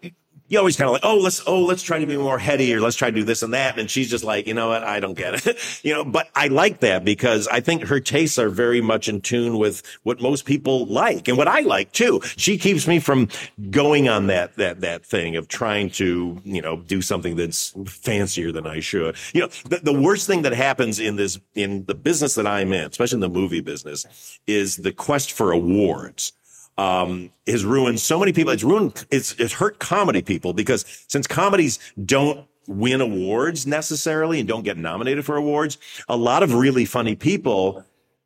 [0.50, 2.80] you always kind of like, oh, let's, oh, let's try to be more heady or
[2.80, 3.78] let's try to do this and that.
[3.78, 4.84] And she's just like, you know what?
[4.84, 5.58] I don't get it.
[5.84, 9.22] you know, but I like that because I think her tastes are very much in
[9.22, 12.22] tune with what most people like and what I like too.
[12.38, 13.28] She keeps me from
[13.70, 18.52] going on that, that, that thing of trying to, you know, do something that's fancier
[18.52, 19.18] than I should.
[19.34, 22.72] You know, the, the worst thing that happens in this, in the business that I'm
[22.72, 26.32] in, especially in the movie business is the quest for awards
[26.78, 28.54] um, has ruined so many people.
[28.54, 34.48] It's ruined, it's, it's hurt comedy people because since comedies don't win awards necessarily and
[34.48, 35.78] don't get nominated for awards,
[36.10, 37.84] a lot of really funny people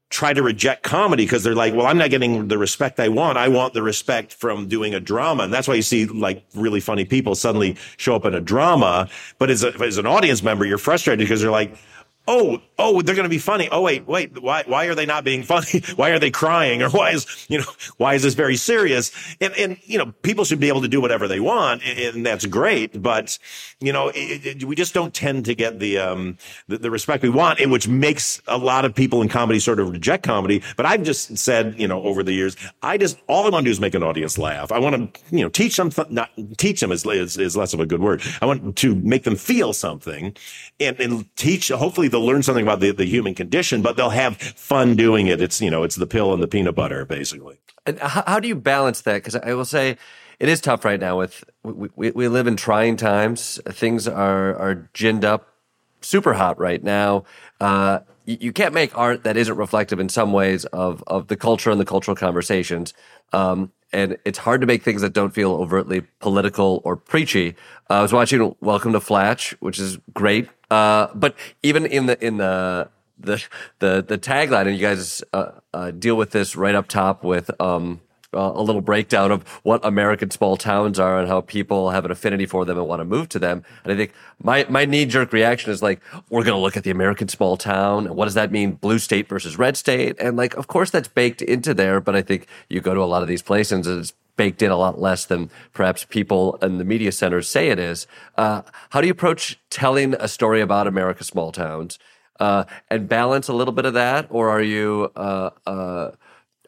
[0.09, 3.37] try to reject comedy because they're like, well, I'm not getting the respect I want.
[3.37, 5.43] I want the respect from doing a drama.
[5.43, 9.07] And that's why you see like really funny people suddenly show up in a drama.
[9.39, 11.77] But as, a, as an audience member, you're frustrated because they're like,
[12.27, 13.69] oh, oh, they're going to be funny.
[13.71, 15.81] Oh, wait, wait, why, why are they not being funny?
[15.95, 16.81] why are they crying?
[16.81, 19.11] Or why is, you know, why is this very serious?
[19.39, 22.45] And, and, you know, people should be able to do whatever they want and that's
[22.45, 23.01] great.
[23.01, 23.37] But,
[23.79, 27.23] you know, it, it, we just don't tend to get the, um, the, the, respect
[27.23, 30.61] we want, which makes a lot of people in comedy sort of reject comedy.
[30.75, 33.67] But I've just said, you know, over the years, I just, all I want to
[33.67, 34.71] do is make an audience laugh.
[34.71, 37.79] I want to, you know, teach them, not teach them is, is, is less of
[37.79, 38.21] a good word.
[38.41, 40.35] I want to make them feel something
[40.79, 44.37] and, and teach, hopefully they'll learn something about the, the human condition, but they'll have
[44.37, 45.41] fun doing it.
[45.41, 47.59] It's, you know, it's the pill and the peanut butter, basically.
[47.85, 49.15] And how, how do you balance that?
[49.15, 49.97] Because I will say
[50.39, 53.59] it is tough right now with, we, we, we live in trying times.
[53.67, 55.47] Things are, are ginned up
[56.01, 57.23] super hot right now.
[57.59, 61.71] Uh, you, can't make art that isn't reflective in some ways of, of the culture
[61.71, 62.93] and the cultural conversations.
[63.33, 67.55] Um, and it's hard to make things that don't feel overtly political or preachy.
[67.89, 70.47] Uh, I was watching Welcome to Flatch, which is great.
[70.69, 73.43] Uh, but even in the in the the
[73.79, 77.51] the, the tagline, and you guys uh, uh deal with this right up top with
[77.61, 77.99] um,
[78.33, 82.11] uh, a little breakdown of what American small towns are and how people have an
[82.11, 83.63] affinity for them and want to move to them.
[83.83, 86.83] And I think my, my knee jerk reaction is like, we're going to look at
[86.83, 88.07] the American small town.
[88.07, 88.73] And what does that mean?
[88.73, 90.15] Blue state versus red state.
[90.19, 91.99] And like, of course that's baked into there.
[91.99, 94.71] But I think you go to a lot of these places and it's baked in
[94.71, 98.07] a lot less than perhaps people in the media centers say it is.
[98.37, 98.61] Uh,
[98.91, 101.99] how do you approach telling a story about America's small towns?
[102.39, 106.11] Uh, and balance a little bit of that, or are you uh, uh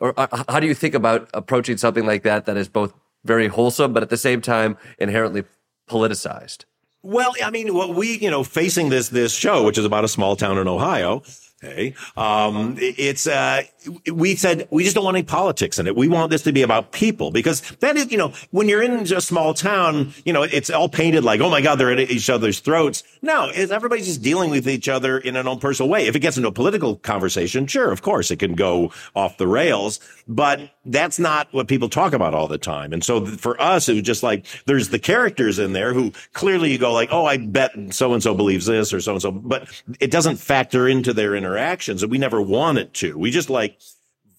[0.03, 2.93] or uh, how do you think about approaching something like that that is both
[3.23, 5.45] very wholesome but at the same time inherently
[5.89, 6.65] politicized?
[7.03, 10.09] Well, I mean, what we, you know, facing this this show, which is about a
[10.09, 11.23] small town in Ohio,
[11.63, 11.93] Okay.
[12.17, 13.63] Um, it's, uh,
[14.11, 15.95] we said we just don't want any politics in it.
[15.95, 18.91] We want this to be about people because that is, you know, when you're in
[19.13, 22.29] a small town, you know, it's all painted like, oh my God, they're at each
[22.29, 23.03] other's throats.
[23.21, 26.07] No, everybody's just dealing with each other in an own personal way.
[26.07, 29.47] If it gets into a political conversation, sure, of course, it can go off the
[29.47, 32.91] rails, but that's not what people talk about all the time.
[32.91, 36.71] And so for us, it was just like, there's the characters in there who clearly
[36.71, 39.31] you go like, oh, I bet so and so believes this or so and so,
[39.31, 43.17] but it doesn't factor into their inner interactions and we never wanted to.
[43.17, 43.79] We just like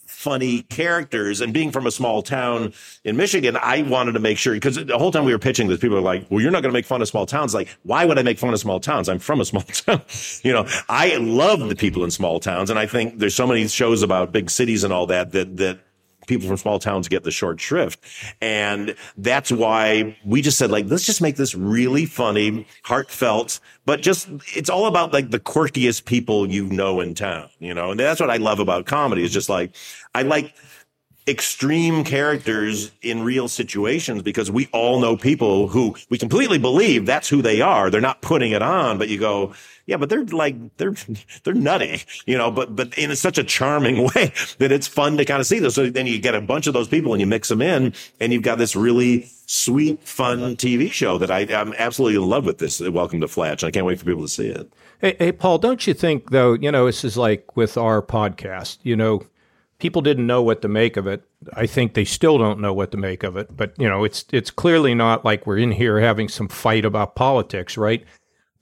[0.07, 2.73] funny characters and being from a small town
[3.05, 5.79] in Michigan, I wanted to make sure because the whole time we were pitching this,
[5.79, 7.53] people were like, well, you're not going to make fun of small towns.
[7.55, 9.09] Like, why would I make fun of small towns?
[9.09, 10.03] I'm from a small town.
[10.43, 12.71] you know, I love the people in small towns.
[12.71, 15.81] And I think there's so many shows about big cities and all that, that, that
[16.27, 18.01] people from small towns get the short shrift.
[18.41, 24.01] And that's why we just said, like, let's just make this really funny, heartfelt, but
[24.03, 27.91] just, it's all about like the quirkiest people you know in town, you know?
[27.91, 29.75] And that's what I love about comedy is just like,
[30.14, 30.55] I like,
[31.27, 37.29] extreme characters in real situations because we all know people who we completely believe that's
[37.29, 37.89] who they are.
[37.89, 39.55] They're not putting it on, but you go,
[39.87, 40.95] yeah, but they're like, they're,
[41.45, 45.25] they're nutty, you know, but, but in such a charming way that it's fun to
[45.25, 45.75] kind of see this.
[45.75, 48.33] So then you get a bunch of those people and you mix them in and
[48.33, 52.59] you've got this really sweet, fun TV show that I, I'm absolutely in love with
[52.59, 52.83] this.
[52.83, 53.64] Uh, Welcome to Flatch.
[53.64, 54.70] I can't wait for people to see it.
[55.01, 58.79] Hey, hey, Paul, don't you think though, you know, this is like with our podcast,
[58.83, 59.22] you know,
[59.85, 61.22] people didn't know what to make of it.
[61.53, 63.55] I think they still don't know what to make of it.
[63.55, 67.16] But you know, it's it's clearly not like we're in here having some fight about
[67.16, 68.03] politics, right?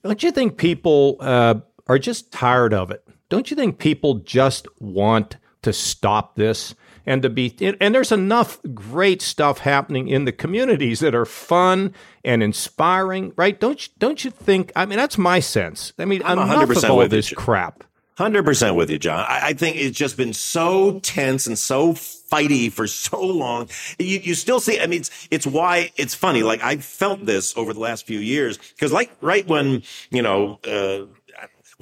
[0.03, 3.07] Don't you think people uh, are just tired of it?
[3.29, 7.55] Don't you think people just want to stop this and to be?
[7.79, 11.93] And there's enough great stuff happening in the communities that are fun
[12.25, 13.57] and inspiring, right?
[13.57, 14.73] Don't you, don't you think?
[14.75, 15.93] I mean, that's my sense.
[15.97, 17.37] I mean, I'm enough 100% of all with you, this Jim.
[17.37, 17.85] crap.
[18.17, 19.25] Hundred percent with you, John.
[19.27, 23.69] I, I think it's just been so tense and so fighty for so long.
[23.97, 24.79] You, you still see.
[24.79, 26.43] I mean, it's it's why it's funny.
[26.43, 30.59] Like I felt this over the last few years because, like, right when you know.
[30.67, 31.07] Uh,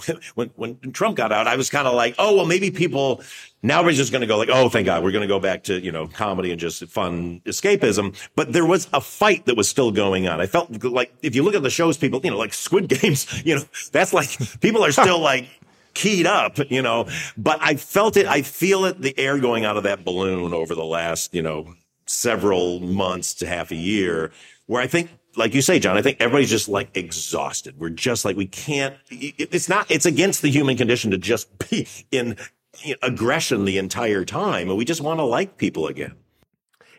[0.36, 3.22] when when Trump got out, I was kind of like, oh well, maybe people
[3.64, 5.64] now we're just going to go like, oh, thank God, we're going to go back
[5.64, 8.16] to you know comedy and just fun escapism.
[8.36, 10.42] But there was a fight that was still going on.
[10.42, 13.28] I felt like if you look at the shows, people, you know, like Squid Games,
[13.46, 14.30] you know, that's like
[14.62, 15.48] people are still like
[15.94, 17.08] keyed up, you know.
[17.38, 18.26] But I felt it.
[18.26, 19.02] I feel it.
[19.02, 21.74] The air going out of that balloon over the last, you know,
[22.06, 24.32] several months to half a year,
[24.68, 27.80] where I think like you say, John, I think everybody's just like exhausted.
[27.80, 31.88] We're just like, we can't, it's not, it's against the human condition to just be
[32.12, 32.36] in
[32.84, 34.68] you know, aggression the entire time.
[34.70, 36.16] And we just want to like people again.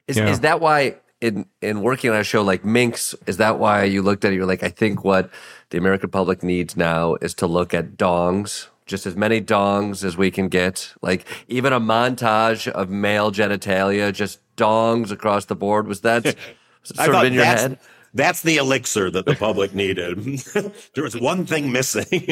[0.09, 0.31] Is, Yeah.
[0.31, 4.03] is that why in in working on a show like Minx, is that why you
[4.03, 4.37] looked at it?
[4.37, 5.31] You're like, I think what
[5.71, 10.17] the American public needs now is to look at dongs, just as many dongs as
[10.17, 10.93] we can get.
[11.03, 15.87] Like even a montage of male genitalia, just dongs across the board.
[15.87, 16.35] Was that was
[16.91, 17.79] it I sort of in your head?
[18.15, 20.19] That's the elixir that the public needed.
[20.95, 22.05] there was one thing missing.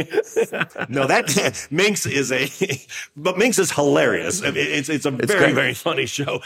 [0.91, 2.51] no, that Minx is a,
[3.17, 4.43] but Minx is hilarious.
[4.45, 5.55] It's it's a very great.
[5.55, 6.41] very funny show.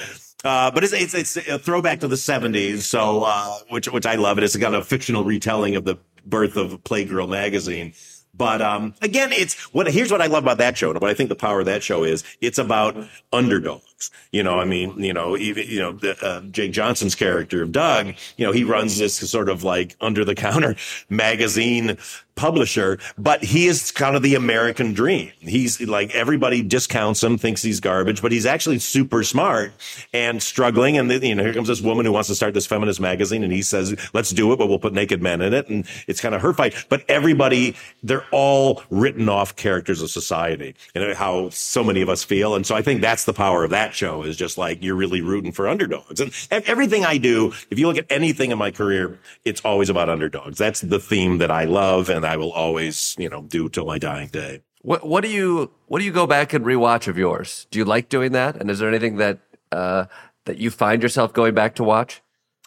[0.44, 4.14] Uh, but it's, it's it's a throwback to the '70s, so uh, which which I
[4.14, 4.38] love.
[4.38, 4.44] It.
[4.44, 7.92] It's got a fictional retelling of the birth of Playgirl magazine.
[8.36, 11.14] But um, again, it's what here's what I love about that show, and what I
[11.14, 12.24] think the power of that show is.
[12.40, 12.96] It's about
[13.32, 13.93] underdogs.
[14.32, 17.72] You know, I mean, you know, even you know, the, uh, Jake Johnson's character of
[17.72, 18.14] Doug.
[18.36, 20.76] You know, he runs this sort of like under the counter
[21.08, 21.96] magazine
[22.34, 25.30] publisher, but he is kind of the American dream.
[25.38, 29.72] He's like everybody discounts him, thinks he's garbage, but he's actually super smart
[30.12, 30.98] and struggling.
[30.98, 33.52] And you know, here comes this woman who wants to start this feminist magazine, and
[33.52, 36.34] he says, "Let's do it, but we'll put naked men in it." And it's kind
[36.34, 36.74] of her fight.
[36.88, 42.24] But everybody, they're all written off characters of society and how so many of us
[42.24, 42.54] feel.
[42.54, 45.20] And so I think that's the power of that show is just like you're really
[45.20, 46.20] rooting for underdogs.
[46.20, 50.08] And everything I do, if you look at anything in my career, it's always about
[50.08, 50.58] underdogs.
[50.58, 53.98] That's the theme that I love and I will always, you know, do till my
[53.98, 54.62] dying day.
[54.82, 57.66] What what do you what do you go back and rewatch of yours?
[57.70, 58.56] Do you like doing that?
[58.56, 59.40] And is there anything that
[59.72, 60.04] uh,
[60.44, 62.22] that you find yourself going back to watch?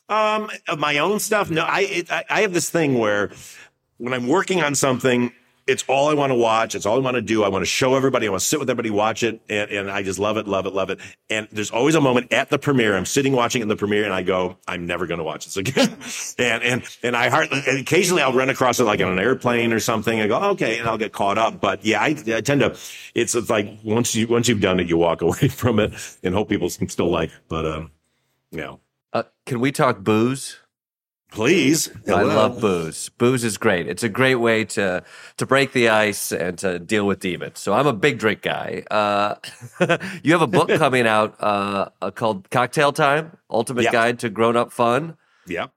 [0.09, 1.49] Um, of my own stuff.
[1.51, 3.30] No, I, it, I I have this thing where
[3.97, 5.32] when I'm working on something,
[5.68, 6.76] it's all I want to watch.
[6.76, 7.43] It's all I want to do.
[7.43, 8.26] I want to show everybody.
[8.26, 10.65] I want to sit with everybody, watch it, and, and I just love it, love
[10.65, 10.99] it, love it.
[11.30, 12.95] And there's always a moment at the premiere.
[12.95, 15.45] I'm sitting watching it in the premiere, and I go, I'm never going to watch
[15.45, 15.97] this again.
[16.39, 17.61] and and and I hardly.
[17.68, 20.22] And occasionally, I'll run across it like on an airplane or something.
[20.22, 21.59] I go, okay, and I'll get caught up.
[21.59, 22.76] But yeah, I, I tend to.
[23.13, 25.93] It's, it's like once you once you've done it, you walk away from it
[26.24, 27.32] and hope people can still like.
[27.49, 27.91] But um,
[28.51, 28.76] yeah.
[29.13, 30.57] Uh, can we talk booze?
[31.32, 31.89] Please.
[32.07, 33.09] I love booze.
[33.17, 33.88] Booze is great.
[33.88, 35.03] It's a great way to
[35.38, 37.59] to break the ice and to deal with demons.
[37.59, 38.84] So I'm a big drink guy.
[38.89, 39.36] Uh,
[40.23, 43.91] you have a book coming out uh, uh, called Cocktail Time: Ultimate Yeah.
[43.91, 45.17] Guide to Grown Up Fun.
[45.45, 45.67] Yeah.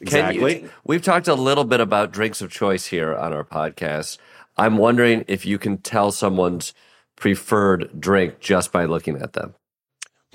[0.00, 0.62] Can Exactly.
[0.62, 4.16] you, we've talked a little bit about drinks of choice here on our podcast.
[4.56, 6.72] I'm wondering if you can tell someone's
[7.16, 9.54] preferred drink just by looking at them.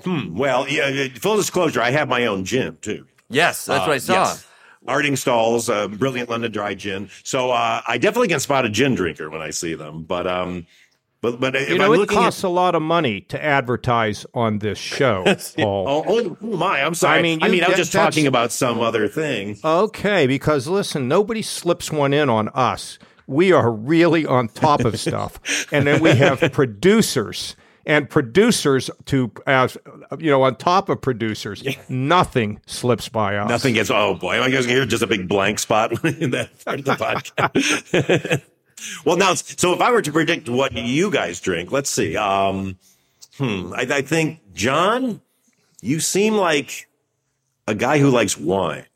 [0.04, 0.36] Hmm.
[0.36, 3.06] Well, yeah, full disclosure, I have my own gym too.
[3.28, 4.12] Yes, that's Uh, what I saw.
[4.12, 4.45] yes.
[4.86, 7.10] Artingstall's, uh, brilliant London dry gin.
[7.22, 10.04] So uh, I definitely can spot a gin drinker when I see them.
[10.04, 10.66] But um,
[11.20, 14.26] but but if You know, I'm it costs at, a lot of money to advertise
[14.34, 15.24] on this show,
[15.56, 16.04] Paul.
[16.06, 17.18] oh, oh, my, I'm sorry.
[17.18, 19.58] I mean, I mean, mean, I'm just that's- talking about some other thing.
[19.64, 22.98] Okay, because listen, nobody slips one in on us.
[23.26, 25.40] We are really on top of stuff,
[25.72, 27.56] and then we have producers
[27.86, 29.78] and producers to as
[30.18, 31.64] you know on top of producers.
[31.88, 33.48] Nothing slips by us.
[33.48, 33.90] Nothing gets.
[33.90, 36.84] Oh boy, am I to hear just a big blank spot in that part of
[36.84, 38.42] the podcast?
[39.04, 42.16] well, now, so if I were to predict what you guys drink, let's see.
[42.16, 42.76] Um,
[43.38, 45.22] hmm, I, I think John,
[45.80, 46.88] you seem like
[47.68, 48.86] a guy who likes wine.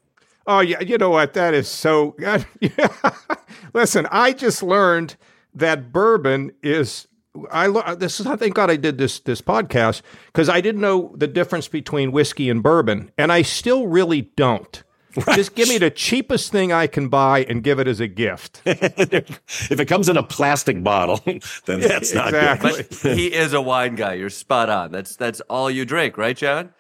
[0.47, 1.34] Oh yeah, you know what?
[1.34, 2.16] That is so.
[3.72, 5.16] Listen, I just learned
[5.55, 7.07] that bourbon is.
[7.50, 8.26] I lo- this is.
[8.26, 12.10] I thank God I did this this podcast because I didn't know the difference between
[12.12, 14.82] whiskey and bourbon, and I still really don't.
[15.34, 18.62] Just give me the cheapest thing I can buy and give it as a gift.
[18.66, 21.20] if it comes in a plastic bottle,
[21.66, 22.72] then that's not exactly.
[22.72, 22.88] good.
[23.02, 24.14] But he is a wine guy.
[24.14, 24.92] You're spot on.
[24.92, 26.72] That's that's all you drink, right, John?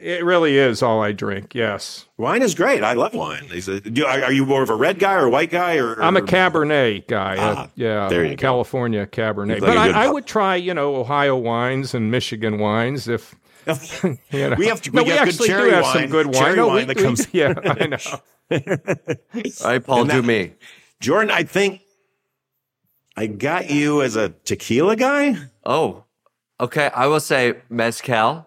[0.00, 1.54] It really is all I drink.
[1.54, 2.82] Yes, Wine is great.
[2.82, 3.44] I love wine.
[3.50, 5.76] He said, do- Are are you more of a red guy or a white guy?
[5.76, 7.36] Or, I'm a Cabernet guy.
[7.36, 8.36] uh, Ah, yeah, there you go.
[8.40, 9.60] California Cabernet.
[9.60, 13.34] Like But I, I would try, you know, Ohio wines and Michigan wines if.
[14.32, 14.56] You know.
[14.56, 16.34] We have to- no, we we got good actually do have wine- some good wine.
[16.34, 17.98] cherry No, wine we- that we- comes- yeah, I know.
[18.50, 20.52] All right, Paul, And do that- me.
[21.00, 21.82] Jordan, I think
[23.16, 25.36] I got you as a tequila guy.
[25.64, 26.04] Oh,
[26.58, 26.90] okay.
[26.94, 28.46] I will say mezcal.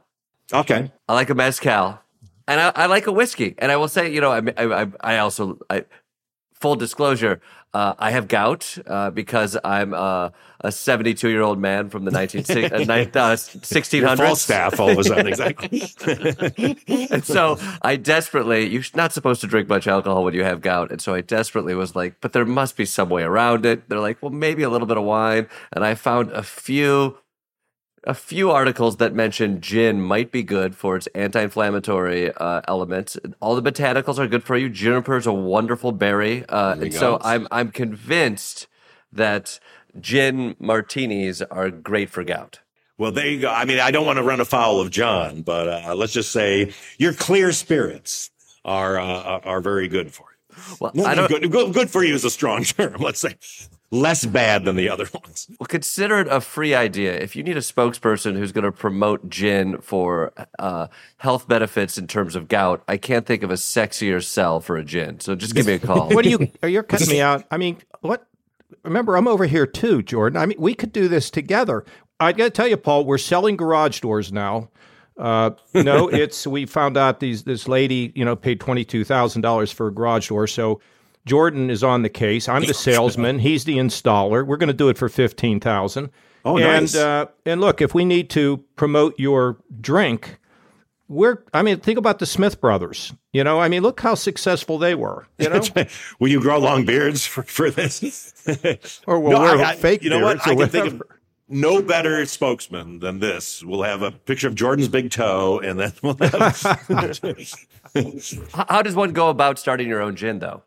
[0.53, 0.91] Okay.
[1.09, 1.99] I like a mezcal,
[2.47, 3.55] and I, I like a whiskey.
[3.57, 5.85] And I will say, you know, I I, I- also I,
[6.53, 7.41] full disclosure,
[7.73, 10.29] uh, I have gout uh, because I'm uh,
[10.61, 14.17] a 72 year old man from the 19, uh, nine- uh, 1600s.
[14.17, 15.81] Falstaff all of a sudden, exactly.
[17.09, 20.91] and so I desperately, you're not supposed to drink much alcohol when you have gout.
[20.91, 23.89] And so I desperately was like, but there must be some way around it.
[23.89, 25.47] They're like, well, maybe a little bit of wine.
[25.71, 27.17] And I found a few,
[28.05, 33.17] a few articles that mention gin might be good for its anti-inflammatory uh, elements.
[33.39, 34.69] All the botanicals are good for you.
[34.69, 36.45] Juniper is a wonderful berry.
[36.47, 38.67] Uh, and so I'm, I'm convinced
[39.11, 39.59] that
[39.99, 42.59] gin martinis are great for gout.
[42.97, 43.49] Well, there you go.
[43.49, 46.73] I mean, I don't want to run afoul of John, but uh, let's just say
[46.97, 48.29] your clear spirits
[48.63, 50.65] are uh, are very good for you.
[50.79, 53.01] Well, No, I don't, good, good, good for you is a strong term.
[53.01, 53.35] Let's say
[53.93, 55.47] less bad than the other ones.
[55.59, 57.13] Well, consider it a free idea.
[57.13, 60.87] If you need a spokesperson who's going to promote gin for uh,
[61.17, 64.83] health benefits in terms of gout, I can't think of a sexier sell for a
[64.83, 65.19] gin.
[65.19, 66.09] So just give me a call.
[66.09, 66.51] What do you?
[66.63, 67.45] Are you cutting me out?
[67.51, 68.27] I mean, what?
[68.83, 70.37] Remember, I'm over here too, Jordan.
[70.37, 71.85] I mean, we could do this together.
[72.19, 74.69] I got to tell you, Paul, we're selling garage doors now.
[75.15, 79.41] Uh, no, it's we found out these this lady, you know, paid twenty two thousand
[79.41, 80.47] dollars for a garage door.
[80.47, 80.81] So
[81.25, 82.49] Jordan is on the case.
[82.49, 83.39] I'm the salesman.
[83.39, 84.45] He's the installer.
[84.45, 86.09] We're going to do it for fifteen thousand.
[86.45, 86.95] Oh, and, nice.
[86.95, 90.39] Uh, and look, if we need to promote your drink,
[91.07, 91.43] we're.
[91.53, 93.13] I mean, think about the Smith brothers.
[93.31, 95.27] You know, I mean, look how successful they were.
[95.37, 95.61] You know,
[96.19, 98.33] Will you grow long beards for, for this?
[99.07, 100.43] or we'll wear fake You know what?
[100.43, 101.01] beards or I can think of
[101.47, 103.63] no better spokesman than this.
[103.63, 106.61] We'll have a picture of Jordan's big toe, and then we'll have.
[108.53, 110.63] How does one go about starting your own gin, though?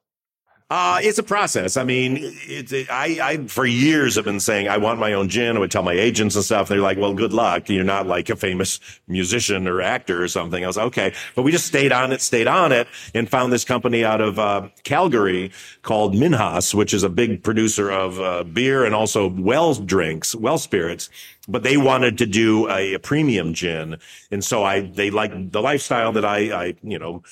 [0.69, 1.77] Uh, it's a process.
[1.77, 5.29] I mean, it's it, I, I for years have been saying I want my own
[5.29, 5.57] gin.
[5.57, 6.67] I would tell my agents and stuff.
[6.69, 7.69] They're like, "Well, good luck.
[7.69, 11.43] You're not like a famous musician or actor or something." I was like, okay, but
[11.43, 14.69] we just stayed on it, stayed on it, and found this company out of uh,
[14.83, 15.53] Calgary
[15.83, 20.59] called Minhas, which is a big producer of uh, beer and also well drinks, well
[20.59, 21.09] spirits.
[21.47, 23.99] But they wanted to do a, a premium gin,
[24.33, 27.23] and so I they liked the lifestyle that I, I you know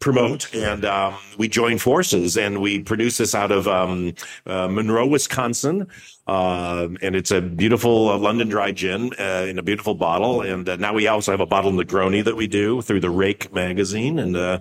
[0.00, 4.14] promote and um, we joined forces and we produce this out of um,
[4.46, 5.86] uh, monroe wisconsin.
[6.26, 10.40] Uh, and it's a beautiful uh, london dry gin uh, in a beautiful bottle.
[10.40, 13.10] And uh, now we also have a bottle of negroni that we do through the
[13.10, 14.18] rake magazine.
[14.18, 14.60] And uh,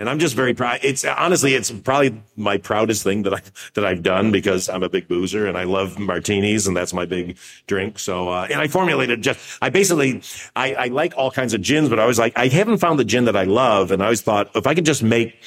[0.00, 0.80] and I'm just very proud.
[0.82, 3.42] It's honestly, it's probably my proudest thing that I
[3.74, 7.04] that I've done because I'm a big boozer and I love martinis and that's my
[7.04, 7.36] big
[7.66, 7.98] drink.
[7.98, 10.22] So, uh, and I formulated just, I basically,
[10.56, 13.04] I, I like all kinds of gins, but I was like, I haven't found the
[13.04, 15.40] gin that I love, and I always thought if I could just make.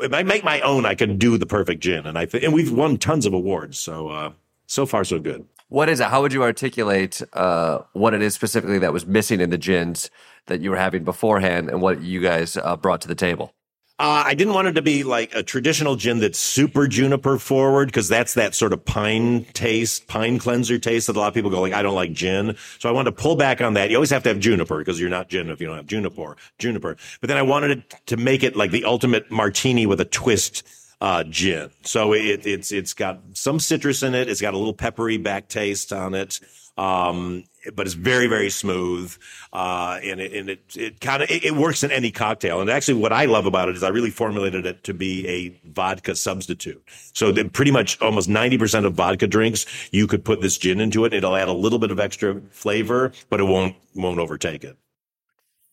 [0.00, 2.52] If I make my own, I could do the perfect gin, and I th- and
[2.52, 3.78] we've won tons of awards.
[3.78, 4.32] So uh,
[4.66, 5.46] so far so good.
[5.68, 6.08] What is it?
[6.08, 10.10] How would you articulate uh, what it is specifically that was missing in the gins
[10.48, 13.54] that you were having beforehand and what you guys uh, brought to the table?
[14.00, 17.88] Uh, I didn't want it to be like a traditional gin that's super juniper forward
[17.88, 21.50] because that's that sort of pine taste, pine cleanser taste that a lot of people
[21.50, 22.54] go like, I don't like gin.
[22.78, 23.90] So I wanted to pull back on that.
[23.90, 26.36] You always have to have juniper because you're not gin if you don't have juniper,
[26.60, 26.96] juniper.
[27.20, 30.62] But then I wanted to make it like the ultimate martini with a twist.
[31.00, 31.70] Uh, gin.
[31.82, 34.28] So it, it's, it's got some citrus in it.
[34.28, 36.40] It's got a little peppery back taste on it.
[36.76, 37.44] Um,
[37.74, 39.16] but it's very, very smooth.
[39.52, 42.60] Uh, and it, and it, it kind of, it, it works in any cocktail.
[42.60, 45.68] And actually what I love about it is I really formulated it to be a
[45.68, 46.82] vodka substitute.
[47.12, 51.04] So that pretty much almost 90% of vodka drinks, you could put this gin into
[51.04, 51.12] it.
[51.12, 54.76] It'll add a little bit of extra flavor, but it won't, won't overtake it.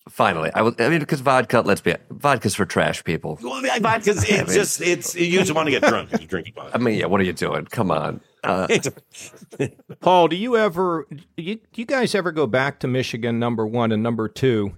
[0.09, 3.39] Finally, I, will, I mean, because vodka, let's be vodka's for trash people.
[3.41, 6.75] Well, vodka's, it's just, it's, you just want to get drunk you're drinking vodka.
[6.75, 7.65] I mean, yeah, what are you doing?
[7.65, 8.21] Come on.
[8.45, 9.67] Uh,
[10.01, 13.91] Paul, do you ever, you, do you guys ever go back to Michigan, number one
[13.91, 14.77] and number two?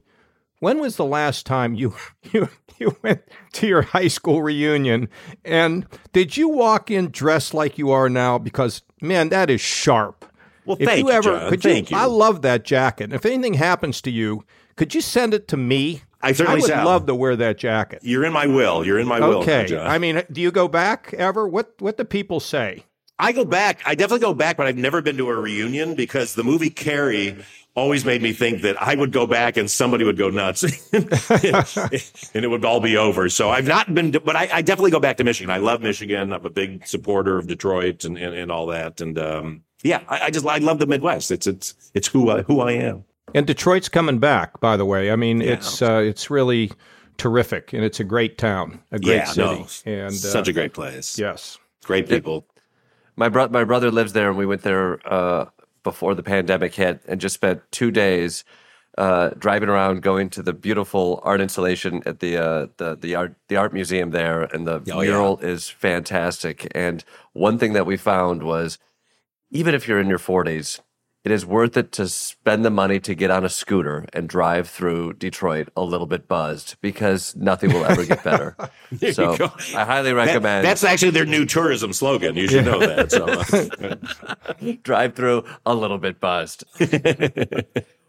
[0.59, 1.95] When was the last time you,
[2.31, 2.49] you,
[2.79, 3.21] you went
[3.53, 5.09] to your high school reunion?
[5.45, 8.37] And did you walk in dressed like you are now?
[8.37, 10.25] Because, man, that is sharp.
[10.65, 11.49] Well, if thank you you, ever, John.
[11.49, 11.97] could Thank you.
[11.97, 13.13] I love that jacket.
[13.13, 14.43] If anything happens to you,
[14.75, 16.01] could you send it to me?
[16.21, 16.85] I I certainly would shall.
[16.85, 17.99] love to wear that jacket.
[18.03, 18.85] You're in my will.
[18.85, 19.39] You're in my will.
[19.39, 19.77] Okay.
[19.77, 21.47] I mean, do you go back ever?
[21.47, 22.85] What What do people say?
[23.19, 23.81] I go back.
[23.85, 27.37] I definitely go back, but I've never been to a reunion because the movie Carrie
[27.75, 30.63] always made me think that I would go back and somebody would go nuts
[30.93, 31.05] and
[32.33, 33.29] it would all be over.
[33.29, 35.51] So I've not been, to, but I, I definitely go back to Michigan.
[35.51, 36.33] I love Michigan.
[36.33, 38.99] I'm a big supporter of Detroit and, and, and all that.
[38.99, 41.29] And, um, yeah, I, I just, I love the Midwest.
[41.29, 43.05] It's, it's, it's who I, who I am.
[43.33, 45.11] And Detroit's coming back, by the way.
[45.11, 46.71] I mean, it's uh, it's really
[47.17, 50.53] terrific, and it's a great town, a great yeah, city, no, and uh, such a
[50.53, 51.19] great place.
[51.19, 51.57] yes.
[51.83, 52.45] Great people.
[53.17, 55.45] My bro- my brother lives there, and we went there uh,
[55.83, 58.43] before the pandemic hit, and just spent two days
[58.97, 63.35] uh, driving around, going to the beautiful art installation at the uh, the the art
[63.47, 65.09] the art museum there, and the Oh, yeah.
[65.09, 66.67] mural is fantastic.
[66.75, 67.03] And
[67.33, 68.77] one thing that we found was,
[69.49, 70.79] even if you're in your 40s,
[71.27, 74.69] it is worth it to spend the money to get on a scooter and drive
[74.69, 78.55] through Detroit a little bit buzzed because nothing will ever get better.
[79.11, 79.33] so.
[79.75, 82.37] I highly That- recommend that's actually their new tourism slogan.
[82.37, 83.11] You should know that.
[83.11, 86.63] So, drive through a little bit buzzed.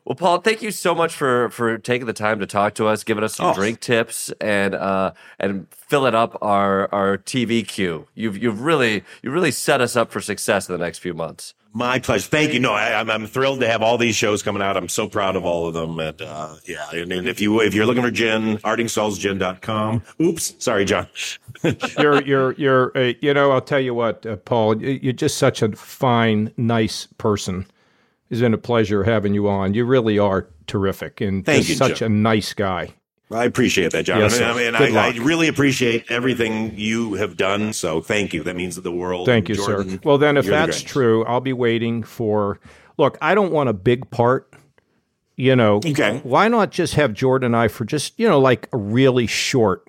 [0.05, 3.03] well, Paul, thank you so much for for taking the time to talk to us,
[3.03, 3.55] giving us some Oh.
[3.55, 5.11] drink tips, and uh,
[5.41, 8.07] and filling up our our TV queue.
[8.15, 11.55] You've you've really you really set us up for success in the next few months.
[11.75, 12.29] My pleasure.
[12.29, 12.61] Thank you.
[12.61, 14.77] No, I, I'm, I'm thrilled to have all these shows coming out.
[14.77, 15.99] I'm so proud of all of them.
[15.99, 16.89] And, uh, yeah.
[16.93, 20.03] And, and if you, if you're looking for gin, artingstallsgin.com.
[20.21, 20.55] Oops.
[20.59, 21.07] Sorry, John.
[21.99, 25.61] you're you're you're uh, you know I'll tell you what, uh, Paul, you're just such
[25.61, 27.67] a fine, nice person.
[28.31, 29.75] It's been a pleasure having you on.
[29.75, 32.07] You really are terrific and Thank you, such Joe.
[32.07, 32.95] a nice guy.
[33.31, 34.21] I appreciate that, John.
[34.21, 37.73] Yes, I mean, I, I really appreciate everything you have done.
[37.75, 38.43] So thank you.
[38.43, 39.27] That means the world.
[39.27, 39.99] Thank you, Jordan, sir.
[40.03, 42.59] Well, then, if you're the that's true, I'll be waiting for.
[42.97, 44.53] Look, I don't want a big part.
[45.37, 46.21] You know, Okay.
[46.25, 49.87] why not just have Jordan and I for just you know like a really short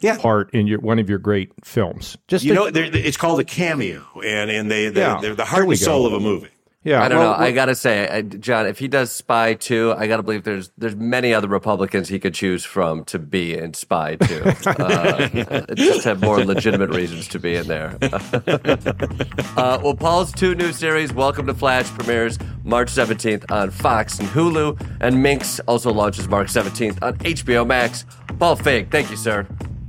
[0.00, 0.18] Yeah.
[0.18, 2.16] part in your one of your great films?
[2.26, 5.34] Just You to- know, they're, it's called a cameo, and and they they're, Yeah, they're
[5.36, 5.76] the heart and go.
[5.76, 6.48] soul of a movie.
[6.84, 7.02] Yeah.
[7.02, 7.44] I don't well, know.
[7.44, 10.96] I gotta say, I, John, if he does Spy Two, I gotta believe there's there's
[10.96, 14.42] many other Republicans he could choose from to be in Spy Two.
[14.82, 17.96] Uh, just have more legitimate reasons to be in there.
[18.02, 24.28] uh, well, Paul's two new series, Welcome to Flatch, premieres March 17th on Fox and
[24.28, 28.04] Hulu, and Minx also launches March 17th on HBO Max.
[28.38, 29.46] Paul Feig, thank you, sir.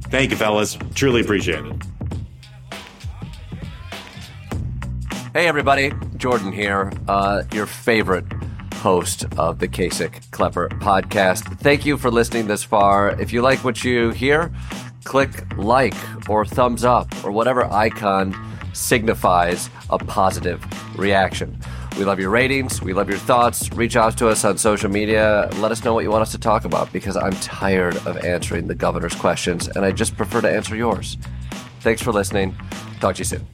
[0.09, 0.77] Thank you, fellas.
[0.93, 1.75] Truly appreciate it.
[5.33, 5.91] Hey, everybody.
[6.15, 8.31] Jordan here, uh, your favorite
[8.75, 11.57] host of the Kasich Klepper podcast.
[11.57, 13.19] Thank you for listening this far.
[13.19, 14.53] If you like what you hear,
[15.05, 15.95] click like
[16.29, 18.35] or thumbs up or whatever icon
[18.73, 20.63] signifies a positive
[20.99, 21.59] reaction.
[21.97, 22.83] We love your ratings.
[22.83, 23.71] We love your thoughts.
[23.73, 25.49] Reach out to us on social media.
[25.55, 28.67] Let us know what you want us to talk about because I'm tired of answering
[28.67, 31.17] the governor's questions and I just prefer to answer yours.
[31.79, 32.55] Thanks for listening.
[32.99, 33.47] Talk to you soon.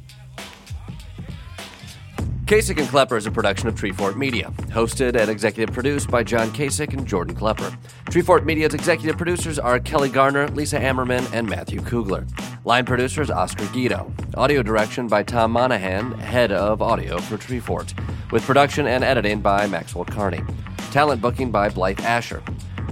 [2.50, 6.50] Kasich and Klepper is a production of Treefort Media, hosted and executive produced by John
[6.50, 7.70] Kasich and Jordan Klepper.
[8.06, 12.26] Treefort Media's executive producers are Kelly Garner, Lisa Ammerman, and Matthew Kugler.
[12.66, 14.12] Line producers Oscar Guido.
[14.34, 17.93] Audio direction by Tom Monahan, head of audio for Treefort,
[18.32, 20.41] with production and editing by Maxwell Carney.
[20.89, 22.41] Talent booking by Blythe Asher.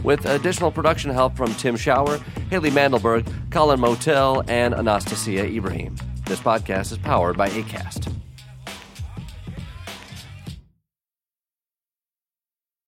[0.04, 5.96] With additional production help from Tim Schauer, Haley Mandelberg, Colin Motel, and Anastasia Ibrahim.
[6.28, 8.17] This podcast is powered by ACAST.